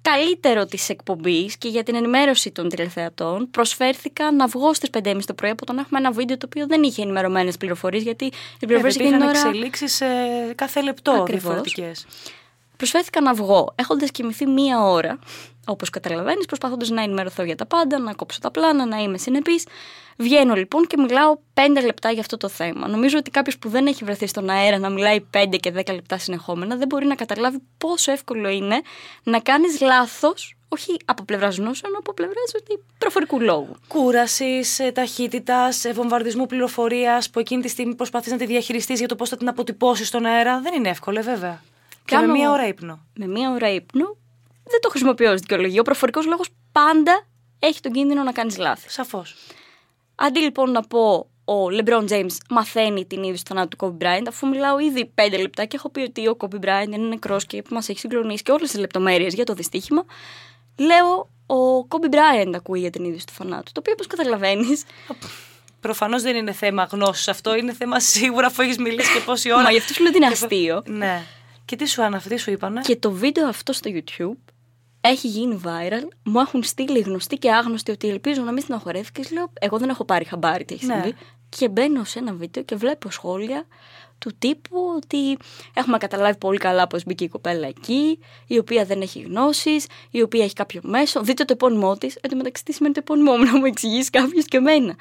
καλύτερο 0.02 0.66
της 0.66 0.90
εκπομπής 0.90 1.58
και 1.58 1.68
για 1.68 1.84
την 1.84 1.96
ενημέρωση 1.96 2.52
των 2.52 2.70
τηλεθεατών 2.70 3.52
προσφέρθηκα 3.52 4.32
να 4.32 4.48
βγω 4.48 4.74
στις 4.74 4.90
5.30 5.04 5.20
το 5.26 5.34
πρωί 5.34 5.50
από 5.50 5.66
το 5.66 5.74
να 5.74 5.82
έχουμε 5.82 6.00
ένα 6.00 6.12
βίντεο 6.12 6.38
το 6.38 6.46
οποίο 6.46 6.68
δεν 6.68 6.84
είχε 6.84 7.02
ενημερωμένες 7.02 7.58
πληροφορίες 7.58 8.04
γιατί 8.04 8.26
οι 8.60 8.66
πληροφορίες 8.66 8.96
ε, 8.96 9.04
εκείνη 9.04 9.24
ώρα... 9.24 9.30
εξελίξει 9.30 9.86
κάθε 10.56 10.82
λεπτό 10.82 11.24
διαφορετικές. 11.28 12.06
Προσφέρθηκα 12.82 13.22
να 13.22 13.34
βγω 13.34 13.74
έχοντας 13.76 14.12
κοιμηθεί 14.12 14.48
μία 14.48 14.82
ώρα 14.82 15.20
Όπως 15.66 15.90
καταλαβαίνεις, 15.90 16.46
προσπαθώντας 16.46 16.90
να 16.90 17.02
ενημερωθώ 17.02 17.44
για 17.44 17.56
τα 17.56 17.66
πάντα, 17.66 18.00
να 18.00 18.14
κόψω 18.14 18.40
τα 18.40 18.52
πλάνα, 18.52 18.86
να 18.86 18.98
είμαι 18.98 19.18
συνεπής. 19.18 19.66
Βγαίνω 20.18 20.54
λοιπόν 20.54 20.88
και 20.88 20.98
μιλάω 20.98 21.38
5 21.54 21.84
λεπτά 21.86 22.12
για 22.12 22.20
αυτό 22.22 22.38
το 22.38 22.50
θέμα. 22.50 22.88
Νομίζω 22.88 23.18
ότι 23.18 23.32
κάποιος 23.32 23.58
που 23.58 23.70
δεν 23.70 23.88
έχει 23.88 24.04
βρεθεί 24.04 24.28
στον 24.28 24.50
αέρα 24.50 24.78
να 24.78 24.90
μιλάει 24.90 25.26
5 25.34 25.56
και 25.60 25.74
10 25.76 25.94
λεπτά 25.94 26.18
συνεχόμενα 26.18 26.76
δεν 26.76 26.88
μπορεί 26.88 27.06
να 27.06 27.16
καταλάβει 27.16 27.62
πόσο 27.78 28.12
εύκολο 28.12 28.50
είναι 28.50 28.82
να 29.24 29.40
κάνεις 29.40 29.82
λάθος 29.82 30.56
όχι 30.68 30.98
από 31.06 31.24
πλευράς 31.24 31.58
γνώσεων, 31.58 31.92
αλλά 31.92 31.98
από 32.00 32.14
πλευράς 32.14 32.52
προφορικού 32.98 33.42
λόγου. 33.42 33.76
Κούρασης, 33.88 34.80
ε, 34.80 34.92
ταχύτητας, 34.92 35.86
ε, 35.86 35.94
βομβαρδισμού 35.94 36.46
πληροφορίας 36.46 37.30
που 37.30 37.40
εκείνη 37.40 37.62
τη 37.62 37.68
στιγμή 37.68 37.96
προσπαθείς 37.96 38.32
να 38.32 38.38
τη 38.38 38.46
διαχειριστείς 38.46 39.00
για 39.00 39.08
το 39.08 39.16
πώς 39.16 39.30
θα 39.30 39.38
την 39.38 39.48
αποτυπώσεις 39.48 40.08
στον 40.08 40.26
αέρα. 40.26 40.62
Δεν 40.62 40.74
είναι 40.74 40.90
εύκολο, 40.90 41.20
ε, 41.20 41.22
βέβαια. 41.22 41.62
Και 42.20 42.26
με 42.26 42.32
μία 42.32 42.52
ώρα 42.52 42.68
ύπνο. 42.68 43.06
Με 43.14 43.28
μία 43.28 43.52
ώρα 43.52 43.74
ύπνο 43.74 44.18
δεν 44.64 44.80
το 44.82 44.90
χρησιμοποιώ 44.90 45.32
ως 45.32 45.40
δικαιολογία. 45.40 45.80
Ο 45.80 45.84
προφορικός 45.84 46.26
λόγος 46.26 46.50
πάντα 46.72 47.26
έχει 47.60 47.80
τον 47.80 47.92
κίνδυνο 47.92 48.24
να 48.24 48.32
κάνεις 48.32 48.58
λάθη. 48.58 48.90
Σαφώς. 48.90 49.36
Αντί 50.16 50.40
λοιπόν 50.40 50.72
να 50.72 50.82
πω 50.82 51.30
ο 51.46 51.66
LeBron 51.72 52.08
James 52.10 52.36
μαθαίνει 52.50 53.06
την 53.06 53.24
είδηση 53.24 53.46
του 53.46 53.54
θανάτου 53.54 53.78
του 53.78 53.98
Kobe 54.00 54.04
Bryant, 54.04 54.24
αφού 54.28 54.48
μιλάω 54.48 54.80
ήδη 54.80 55.06
πέντε 55.06 55.38
λεπτά 55.38 55.66
και 55.66 55.76
έχω 55.76 55.90
πει 55.90 56.02
ότι 56.02 56.28
ο 56.28 56.38
Kobe 56.40 56.66
Bryant 56.66 56.88
είναι 56.92 57.08
νεκρός 57.08 57.46
και 57.46 57.64
μας 57.70 57.90
έχει 57.90 58.00
συγκλονίσει 58.00 58.44
και 58.44 58.52
όλες 58.52 58.72
τις 58.72 58.80
λεπτομέρειες 58.80 59.34
για 59.34 59.46
το 59.46 59.54
δυστύχημα, 59.54 60.06
λέω 60.78 61.30
ο 61.46 61.88
Kobe 61.90 62.14
Bryant 62.14 62.52
ακούει 62.56 62.80
για 62.80 62.90
την 62.90 63.04
είδηση 63.04 63.26
του 63.26 63.34
θανάτου. 63.34 63.72
Το 63.72 63.80
οποίο, 63.80 63.94
όπως 63.94 64.08
καταλαβαίνεις. 64.08 64.84
Προφανώς 65.80 66.22
δεν 66.22 66.36
είναι 66.36 66.52
θέμα 66.52 66.84
γνώσης 66.92 67.28
αυτό, 67.28 67.56
είναι 67.56 67.74
θέμα 67.74 68.00
σίγουρα 68.00 68.48
αφού 68.48 68.62
έχεις 68.62 68.78
μιλήσει 68.78 69.14
και 69.14 69.20
πόση 69.20 69.52
ώρα. 69.52 69.62
Μα 69.62 69.72
γι' 69.72 69.78
αυτό 69.78 69.94
σου 69.94 70.02
λέω 70.02 70.10
ότι 70.10 70.18
είναι 70.18 70.28
αστείο. 70.28 70.84
Ναι. 70.86 71.24
Και 71.66 71.76
τι 71.76 71.88
σου 71.88 72.04
αναφερθεί, 72.04 72.38
σου 72.38 72.52
είπανε; 72.52 72.82
Και 72.82 72.96
το 72.96 73.12
βίντεο 73.12 73.48
αυτό 73.48 73.74
στο 73.74 73.92
YouTube 73.94 74.54
έχει 75.02 75.28
γίνει 75.28 75.62
viral. 75.66 76.08
Μου 76.24 76.40
έχουν 76.40 76.64
στείλει 76.64 77.00
γνωστοί 77.00 77.38
και 77.38 77.52
άγνωστοι 77.52 77.92
ότι 77.92 78.10
ελπίζω 78.10 78.42
να 78.42 78.52
μην 78.52 78.62
στεναχωρέθηκε. 78.62 79.22
Λέω, 79.32 79.52
Εγώ 79.60 79.78
δεν 79.78 79.90
έχω 79.90 80.06
πάρει 80.06 80.26
χαμπάρι 80.26 80.66
τι 80.66 80.74
έχεις 80.74 80.88
ναι. 80.88 80.94
συμβεί. 80.94 81.16
Και 81.50 81.70
μπαίνω 81.70 82.04
σε 82.04 82.20
ένα 82.20 82.34
βίντεο 82.34 82.64
και 82.64 82.76
βλέπω 82.76 83.12
σχόλια 83.12 83.66
του 84.18 84.32
τύπου 84.40 84.94
ότι 84.96 85.38
έχουμε 85.74 85.98
καταλάβει 85.98 86.38
πολύ 86.38 86.58
καλά 86.58 86.88
πώ 86.88 86.98
μπήκε 87.06 87.24
η 87.24 87.28
κοπέλα 87.28 87.68
εκεί, 87.68 88.20
η 88.48 88.58
οποία 88.58 88.86
δεν 88.86 89.02
έχει 89.02 89.20
γνώσεις, 89.20 89.86
η 90.12 90.22
οποία 90.22 90.44
έχει 90.44 90.54
κάποιο 90.54 90.82
μέσο. 90.84 91.22
Δείτε 91.22 91.44
το 91.44 91.54
επώνυμό 91.54 91.98
της. 91.98 92.16
Εν 92.22 92.30
τω 92.30 92.36
μεταξύ, 92.36 92.64
τι 92.64 92.74
σημαίνει 92.74 92.94
το 92.94 93.00
επώνυμό 93.04 93.38
μου, 93.38 93.44
να 93.44 93.58
μου 93.58 93.66
εξηγήσεις 93.66 94.10
κάποιος 94.10 94.46
και 94.46 94.58
εμένα. 94.58 94.96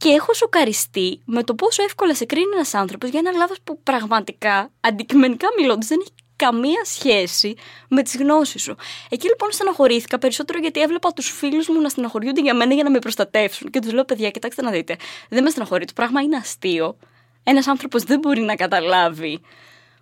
Και 0.00 0.08
έχω 0.08 0.34
σοκαριστεί 0.34 1.20
με 1.24 1.42
το 1.42 1.54
πόσο 1.54 1.82
εύκολα 1.82 2.14
σε 2.14 2.24
κρίνει 2.24 2.54
ένας 2.54 2.74
άνθρωπος 2.74 3.08
για 3.08 3.18
ένα 3.18 3.30
λάθος 3.32 3.58
που 3.64 3.82
πραγματικά, 3.82 4.70
αντικειμενικά 4.80 5.48
μιλώντας, 5.58 5.86
δεν 5.86 5.98
έχει 6.00 6.12
καμία 6.36 6.84
σχέση 6.84 7.54
με 7.88 8.02
τις 8.02 8.16
γνώσεις 8.16 8.62
σου. 8.62 8.76
Εκεί 9.08 9.26
λοιπόν 9.28 9.52
στεναχωρήθηκα 9.52 10.18
περισσότερο 10.18 10.58
γιατί 10.58 10.80
έβλεπα 10.80 11.12
τους 11.12 11.30
φίλους 11.30 11.68
μου 11.68 11.80
να 11.80 11.88
στεναχωριούνται 11.88 12.40
για 12.40 12.54
μένα 12.54 12.74
για 12.74 12.82
να 12.82 12.90
με 12.90 12.98
προστατεύσουν. 12.98 13.70
Και 13.70 13.80
τους 13.80 13.92
λέω, 13.92 14.04
παιδιά, 14.04 14.30
κοιτάξτε 14.30 14.62
να 14.62 14.70
δείτε. 14.70 14.96
Δεν 15.28 15.42
με 15.42 15.50
στεναχωρεί. 15.50 15.84
Το 15.84 15.92
πράγμα 15.94 16.20
είναι 16.20 16.36
αστείο. 16.36 16.96
Ένας 17.42 17.66
άνθρωπος 17.66 18.02
δεν 18.02 18.18
μπορεί 18.18 18.40
να 18.40 18.54
καταλάβει 18.54 19.40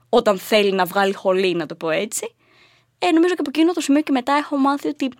όταν 0.08 0.38
θέλει 0.38 0.72
να 0.72 0.84
βγάλει 0.84 1.12
χολή, 1.12 1.54
να 1.54 1.66
το 1.66 1.74
πω 1.74 1.90
έτσι. 1.90 2.34
Ε, 2.98 3.10
νομίζω 3.10 3.34
και 3.34 3.40
από 3.40 3.50
εκείνο 3.54 3.72
το 3.72 3.80
σημείο 3.80 4.02
και 4.02 4.12
μετά 4.12 4.32
έχω 4.32 4.56
μάθει 4.56 4.88
ότι, 4.88 5.10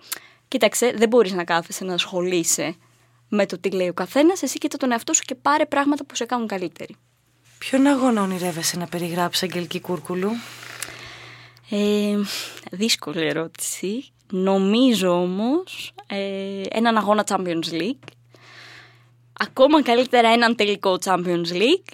κοίταξε, 0.47 0.93
δεν 0.95 1.07
μπορείς 1.07 1.31
να 1.31 1.43
κάθεσαι 1.43 1.83
να 1.83 1.93
ασχολείσαι 1.93 2.75
με 3.29 3.45
το 3.45 3.59
τι 3.59 3.71
λέει 3.71 3.87
ο 3.87 3.93
καθένας. 3.93 4.41
Εσύ 4.41 4.57
κοίτα 4.57 4.77
τον 4.77 4.91
εαυτό 4.91 5.13
σου 5.13 5.21
και 5.25 5.35
πάρε 5.35 5.65
πράγματα 5.65 6.05
που 6.05 6.15
σε 6.15 6.25
κάνουν 6.25 6.47
καλύτεροι. 6.47 6.95
Ποιον 7.57 7.87
αγώνα 7.87 8.21
ονειρεύεσαι 8.21 8.77
να 8.77 8.85
περιγράψεις, 8.85 9.43
Αγγελική 9.43 9.79
Κούρκουλου; 9.79 10.29
Ε, 11.69 12.17
δύσκολη 12.71 13.27
ερώτηση. 13.27 14.05
Νομίζω 14.31 15.21
όμως 15.21 15.93
ε, 16.07 16.61
έναν 16.69 16.97
αγώνα 16.97 17.23
Champions 17.27 17.71
League. 17.71 18.07
Ακόμα 19.39 19.81
καλύτερα 19.81 20.29
έναν 20.29 20.55
τελικό 20.55 20.97
Champions 21.03 21.51
League. 21.51 21.93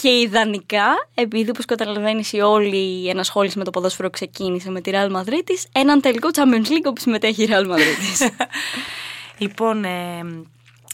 Και 0.00 0.20
ιδανικά, 0.20 1.08
επειδή 1.14 1.50
όπως 1.50 1.64
καταλαβαίνεις 1.64 2.32
η 2.32 2.40
όλη 2.40 2.76
η 2.76 3.08
ενασχόληση 3.08 3.58
με 3.58 3.64
το 3.64 3.70
ποδόσφαιρο 3.70 4.10
ξεκίνησε 4.10 4.70
με 4.70 4.80
τη 4.80 4.90
Real 4.94 5.10
Madrid 5.12 5.42
έναν 5.72 6.00
τελικό 6.00 6.28
Champions 6.32 6.68
League 6.68 6.84
όπου 6.84 7.00
συμμετέχει 7.00 7.42
η 7.42 7.48
Real 7.50 7.66
Madrid. 7.70 8.30
λοιπόν, 9.38 9.84
ε, 9.84 10.24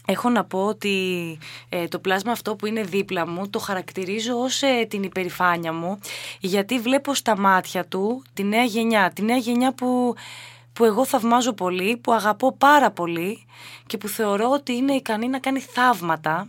Έχω 0.07 0.29
να 0.29 0.43
πω 0.43 0.65
ότι 0.65 1.37
ε, 1.69 1.87
το 1.87 1.99
πλάσμα 1.99 2.31
αυτό 2.31 2.55
που 2.55 2.65
είναι 2.65 2.83
δίπλα 2.83 3.27
μου 3.27 3.49
το 3.49 3.59
χαρακτηρίζω 3.59 4.39
ως 4.39 4.61
ε, 4.61 4.85
την 4.89 5.03
υπερηφάνεια 5.03 5.73
μου 5.73 5.99
γιατί 6.39 6.79
βλέπω 6.79 7.13
στα 7.13 7.37
μάτια 7.37 7.85
του 7.85 8.23
τη 8.33 8.43
νέα 8.43 8.63
γενιά, 8.63 9.11
τη 9.13 9.21
νέα 9.21 9.37
γενιά 9.37 9.73
που, 9.73 10.15
που 10.73 10.85
εγώ 10.85 11.05
θαυμάζω 11.05 11.53
πολύ, 11.53 11.97
που 11.97 12.13
αγαπώ 12.13 12.55
πάρα 12.57 12.91
πολύ 12.91 13.45
και 13.87 13.97
που 13.97 14.07
θεωρώ 14.07 14.49
ότι 14.49 14.73
είναι 14.73 14.93
ικανή 14.93 15.27
να 15.27 15.39
κάνει 15.39 15.59
θαύματα. 15.59 16.47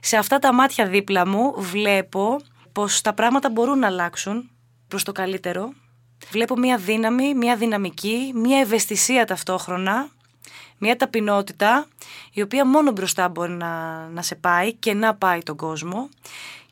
Σε 0.00 0.16
αυτά 0.16 0.38
τα 0.38 0.52
μάτια 0.52 0.86
δίπλα 0.86 1.26
μου 1.26 1.54
βλέπω 1.56 2.40
πως 2.72 3.00
τα 3.00 3.12
πράγματα 3.12 3.50
μπορούν 3.50 3.78
να 3.78 3.86
αλλάξουν 3.86 4.50
προς 4.88 5.02
το 5.02 5.12
καλύτερο. 5.12 5.72
Βλέπω 6.30 6.56
μία 6.56 6.76
δύναμη, 6.76 7.34
μία 7.34 7.56
δυναμική, 7.56 8.32
μία 8.34 8.58
ευαισθησία 8.58 9.24
ταυτόχρονα 9.24 10.08
μια 10.78 10.96
ταπεινότητα 10.96 11.86
η 12.32 12.42
οποία 12.42 12.66
μόνο 12.66 12.90
μπροστά 12.90 13.28
μπορεί 13.28 13.52
να, 13.52 14.04
να 14.08 14.22
σε 14.22 14.34
πάει 14.34 14.72
και 14.72 14.94
να 14.94 15.14
πάει 15.14 15.42
τον 15.42 15.56
κόσμο 15.56 16.08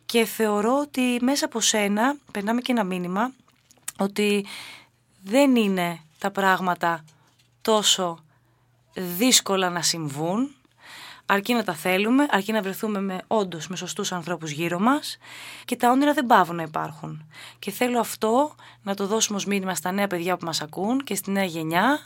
και 0.07 0.25
θεωρώ 0.25 0.79
ότι 0.79 1.19
μέσα 1.21 1.45
από 1.45 1.61
σένα 1.61 2.17
περνάμε 2.33 2.61
και 2.61 2.73
ένα 2.73 2.85
μήνυμα 2.85 3.33
ότι 3.99 4.47
δεν 5.23 5.57
είναι 5.57 6.01
τα 6.19 6.31
πράγματα 6.31 7.05
τόσο 7.63 8.19
δύσκολα 8.95 9.71
να 9.71 9.83
συμβούν 9.83 10.55
αρκεί 11.27 11.55
να 11.55 11.65
τα 11.65 11.75
θέλουμε, 11.75 12.27
αρκεί 12.31 12.53
να 12.53 12.63
βρεθούμε 12.63 13.01
με 13.01 13.21
όντως 13.27 13.69
με 13.69 13.77
σωστούς 13.77 14.13
ανθρώπους 14.13 14.51
γύρω 14.51 14.79
μας 14.79 15.19
και 15.65 15.77
τα 15.77 15.91
όνειρα 15.91 16.13
δεν 16.13 16.27
πάβουν 16.27 16.57
να 16.57 16.63
υπάρχουν. 16.63 17.27
Και 17.59 17.71
θέλω 17.71 18.01
αυτό 18.01 18.55
να 18.83 18.95
το 18.95 19.07
δώσουμε 19.07 19.37
ως 19.37 19.45
μήνυμα 19.45 19.75
στα 19.75 19.93
νέα 19.93 20.07
παιδιά 20.07 20.37
που 20.37 20.45
μας 20.45 20.61
ακούν 20.61 21.05
και 21.05 21.15
στη 21.15 21.31
νέα 21.31 21.45
γενιά 21.45 22.01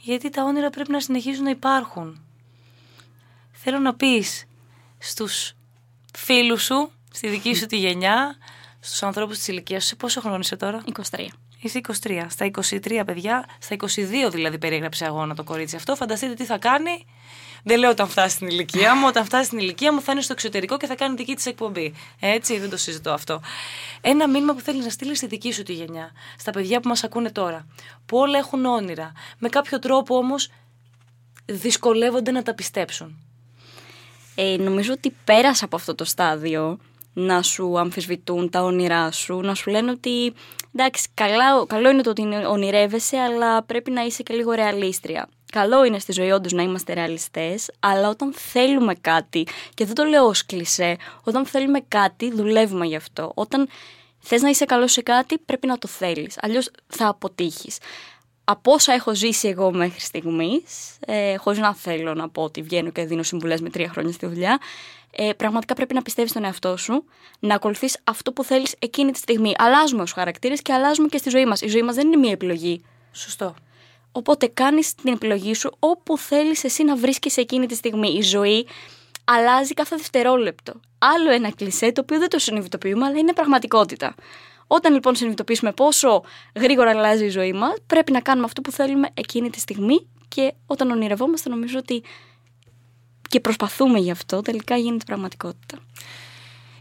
γιατί 0.00 0.30
τα 0.30 0.44
όνειρα 0.44 0.70
πρέπει 0.70 0.90
να 0.90 1.00
συνεχίζουν 1.00 1.44
να 1.44 1.50
υπάρχουν. 1.50 2.20
Θέλω 3.52 3.78
να 3.78 3.94
πεις 3.94 4.44
στους 4.98 5.52
φίλους 6.18 6.64
σου, 6.64 6.90
στη 7.12 7.28
δική 7.28 7.54
σου 7.54 7.66
τη 7.66 7.76
γενιά, 7.76 8.36
στους 8.80 9.02
ανθρώπους 9.02 9.36
της 9.36 9.48
ηλικίας 9.48 9.82
σου, 9.82 9.88
σε 9.88 9.96
πόσο 9.96 10.20
χρόνο 10.20 10.38
είσαι 10.38 10.56
τώρα; 10.56 10.82
23. 11.10 11.26
Είσαι 11.60 11.80
23. 12.02 12.26
Στα 12.28 12.50
23 12.70 13.02
παιδιά, 13.06 13.44
στα 13.58 13.76
22 13.76 14.30
δηλαδή 14.30 14.58
περιέγραψε 14.58 15.04
αγώνα 15.04 15.34
το 15.34 15.44
κορίτσι 15.44 15.76
αυτό. 15.76 15.96
Φανταστείτε 15.96 16.34
τι 16.34 16.44
θα 16.44 16.58
κάνει 16.58 17.06
δεν 17.62 17.78
λέω 17.78 17.90
όταν 17.90 18.08
φτάσει 18.08 18.34
στην 18.34 18.48
ηλικία 18.48 18.96
μου. 18.96 19.06
Όταν 19.06 19.24
φτάσει 19.24 19.44
στην 19.44 19.58
ηλικία 19.58 19.92
μου 19.92 20.00
θα 20.00 20.12
είναι 20.12 20.20
στο 20.20 20.32
εξωτερικό 20.32 20.76
και 20.76 20.86
θα 20.86 20.94
κάνει 20.94 21.14
δική 21.14 21.34
της 21.34 21.46
εκπομπή. 21.46 21.94
Έτσι, 22.20 22.58
δεν 22.58 22.70
το 22.70 22.76
συζητώ 22.76 23.10
αυτό. 23.10 23.40
Ένα 24.00 24.28
μήνυμα 24.28 24.54
που 24.54 24.60
θέλεις 24.60 24.84
να 24.84 24.90
στείλεις 24.90 25.16
στη 25.16 25.26
δική 25.26 25.52
σου 25.52 25.62
τη 25.62 25.72
γενιά. 25.72 26.12
Στα 26.38 26.50
παιδιά 26.50 26.80
που 26.80 26.88
μας 26.88 27.04
ακούνε 27.04 27.30
τώρα. 27.30 27.66
Που 28.06 28.18
όλα 28.18 28.38
έχουν 28.38 28.64
όνειρα. 28.64 29.12
Με 29.38 29.48
κάποιο 29.48 29.78
τρόπο 29.78 30.16
όμως 30.16 30.48
δυσκολεύονται 31.46 32.30
να 32.30 32.42
τα 32.42 32.54
πιστέψουν. 32.54 33.18
Ε, 34.34 34.56
νομίζω 34.58 34.92
ότι 34.92 35.14
πέρασα 35.24 35.64
από 35.64 35.76
αυτό 35.76 35.94
το 35.94 36.04
στάδιο 36.04 36.78
να 37.12 37.42
σου 37.42 37.78
αμφισβητούν 37.78 38.50
τα 38.50 38.62
όνειρά 38.62 39.10
σου, 39.10 39.40
να 39.40 39.54
σου 39.54 39.70
λένε 39.70 39.90
ότι 39.90 40.32
εντάξει, 40.74 41.08
καλά, 41.14 41.66
καλό 41.66 41.90
είναι 41.90 42.02
το 42.02 42.10
ότι 42.10 42.22
ονειρεύεσαι, 42.48 43.16
αλλά 43.16 43.62
πρέπει 43.62 43.90
να 43.90 44.02
είσαι 44.02 44.22
και 44.22 44.34
λίγο 44.34 44.52
ρεαλίστρια. 44.52 45.28
Καλό 45.52 45.84
είναι 45.84 45.98
στη 45.98 46.12
ζωή 46.12 46.30
όντως 46.30 46.52
να 46.52 46.62
είμαστε 46.62 46.92
ρεαλιστές, 46.92 47.70
αλλά 47.80 48.08
όταν 48.08 48.32
θέλουμε 48.32 48.94
κάτι, 48.94 49.46
και 49.74 49.84
δεν 49.84 49.94
το 49.94 50.04
λέω 50.04 50.24
ως 50.24 50.46
κλισέ, 50.46 50.96
όταν 51.24 51.46
θέλουμε 51.46 51.80
κάτι, 51.88 52.32
δουλεύουμε 52.32 52.86
γι' 52.86 52.96
αυτό. 52.96 53.32
Όταν 53.34 53.68
θες 54.18 54.42
να 54.42 54.48
είσαι 54.48 54.64
καλός 54.64 54.92
σε 54.92 55.02
κάτι, 55.02 55.38
πρέπει 55.38 55.66
να 55.66 55.78
το 55.78 55.88
θέλεις. 55.88 56.36
Αλλιώς 56.40 56.70
θα 56.86 57.08
αποτύχεις. 57.08 57.78
Από 58.44 58.72
όσα 58.72 58.92
έχω 58.92 59.14
ζήσει 59.14 59.48
εγώ 59.48 59.72
μέχρι 59.72 60.00
στιγμής, 60.00 60.96
ε, 61.06 61.36
χωρίς 61.36 61.58
να 61.58 61.74
θέλω 61.74 62.14
να 62.14 62.28
πω 62.28 62.42
ότι 62.42 62.62
βγαίνω 62.62 62.90
και 62.90 63.04
δίνω 63.04 63.22
συμβουλές 63.22 63.60
με 63.60 63.70
τρία 63.70 63.88
χρόνια 63.88 64.12
στη 64.12 64.26
δουλειά, 64.26 64.58
ε, 65.10 65.32
πραγματικά 65.32 65.74
πρέπει 65.74 65.94
να 65.94 66.02
πιστεύεις 66.02 66.30
στον 66.30 66.44
εαυτό 66.44 66.76
σου, 66.76 67.04
να 67.38 67.54
ακολουθείς 67.54 67.98
αυτό 68.04 68.32
που 68.32 68.44
θέλεις 68.44 68.74
εκείνη 68.78 69.12
τη 69.12 69.18
στιγμή. 69.18 69.52
Αλλάζουμε 69.58 70.02
ως 70.02 70.12
χαρακτήρες 70.12 70.62
και 70.62 70.72
αλλάζουμε 70.72 71.08
και 71.08 71.18
στη 71.18 71.30
ζωή 71.30 71.46
μας. 71.46 71.60
Η 71.60 71.68
ζωή 71.68 71.82
μας 71.82 71.94
δεν 71.94 72.06
είναι 72.06 72.16
μία 72.16 72.30
επιλογή. 72.30 72.84
Σωστό 73.12 73.54
Οπότε 74.12 74.46
κάνεις 74.46 74.94
την 74.94 75.12
επιλογή 75.12 75.54
σου 75.54 75.76
όπου 75.78 76.18
θέλεις 76.18 76.64
εσύ 76.64 76.84
να 76.84 76.96
βρίσκεσαι 76.96 77.40
εκείνη 77.40 77.66
τη 77.66 77.74
στιγμή. 77.74 78.08
Η 78.08 78.22
ζωή 78.22 78.66
αλλάζει 79.24 79.74
κάθε 79.74 79.96
δευτερόλεπτο. 79.96 80.80
Άλλο 80.98 81.30
ένα 81.30 81.50
κλισέ 81.50 81.92
το 81.92 82.00
οποίο 82.00 82.18
δεν 82.18 82.28
το 82.28 82.38
συνειδητοποιούμε, 82.38 83.06
αλλά 83.06 83.18
είναι 83.18 83.32
πραγματικότητα. 83.32 84.14
Όταν 84.66 84.92
λοιπόν 84.92 85.14
συνειδητοποιήσουμε 85.14 85.72
πόσο 85.72 86.22
γρήγορα 86.54 86.90
αλλάζει 86.90 87.24
η 87.24 87.28
ζωή 87.28 87.52
μας, 87.52 87.74
πρέπει 87.86 88.12
να 88.12 88.20
κάνουμε 88.20 88.46
αυτό 88.46 88.60
που 88.60 88.70
θέλουμε 88.70 89.08
εκείνη 89.14 89.50
τη 89.50 89.60
στιγμή 89.60 90.08
και 90.28 90.54
όταν 90.66 90.90
ονειρευόμαστε, 90.90 91.48
νομίζω 91.48 91.78
ότι 91.78 92.02
και 93.30 93.40
προσπαθούμε 93.40 93.98
γι' 93.98 94.10
αυτό, 94.10 94.40
τελικά 94.40 94.76
γίνεται 94.76 95.04
πραγματικότητα. 95.04 95.78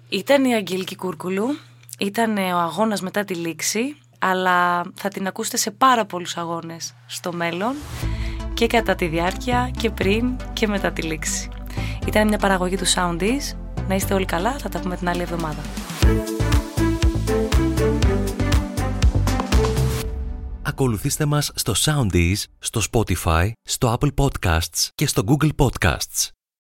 Ήταν 0.09 0.45
η 0.45 0.53
Αγγελική 0.55 0.95
Κούρκουλου, 0.95 1.57
ήταν 1.99 2.37
ο 2.37 2.57
αγώνας 2.57 3.01
μετά 3.01 3.23
τη 3.23 3.33
λήξη, 3.33 3.95
αλλά 4.19 4.83
θα 4.95 5.09
την 5.09 5.27
ακούσετε 5.27 5.57
σε 5.57 5.71
πάρα 5.71 6.05
πολλούς 6.05 6.37
αγώνες 6.37 6.93
στο 7.05 7.33
μέλλον 7.33 7.75
και 8.53 8.67
κατά 8.67 8.95
τη 8.95 9.05
διάρκεια 9.05 9.71
και 9.77 9.89
πριν 9.89 10.35
και 10.53 10.67
μετά 10.67 10.91
τη 10.91 11.01
λήξη. 11.01 11.49
Ήταν 12.07 12.27
μια 12.27 12.37
παραγωγή 12.37 12.77
του 12.77 12.87
Soundies. 12.95 13.57
Να 13.87 13.95
είστε 13.95 14.13
όλοι 14.13 14.25
καλά, 14.25 14.57
θα 14.57 14.69
τα 14.69 14.79
πούμε 14.79 14.95
την 14.95 15.09
άλλη 15.09 15.21
εβδομάδα. 15.21 15.61
Ακολουθήστε 20.61 21.25
μας 21.25 21.51
στο 21.55 21.73
Soundees, 21.77 22.43
στο 22.59 22.81
Spotify, 22.91 23.51
στο 23.63 23.97
Apple 23.99 24.13
Podcasts 24.15 24.87
και 24.95 25.07
στο 25.07 25.23
Google 25.27 25.49
Podcasts. 25.55 26.38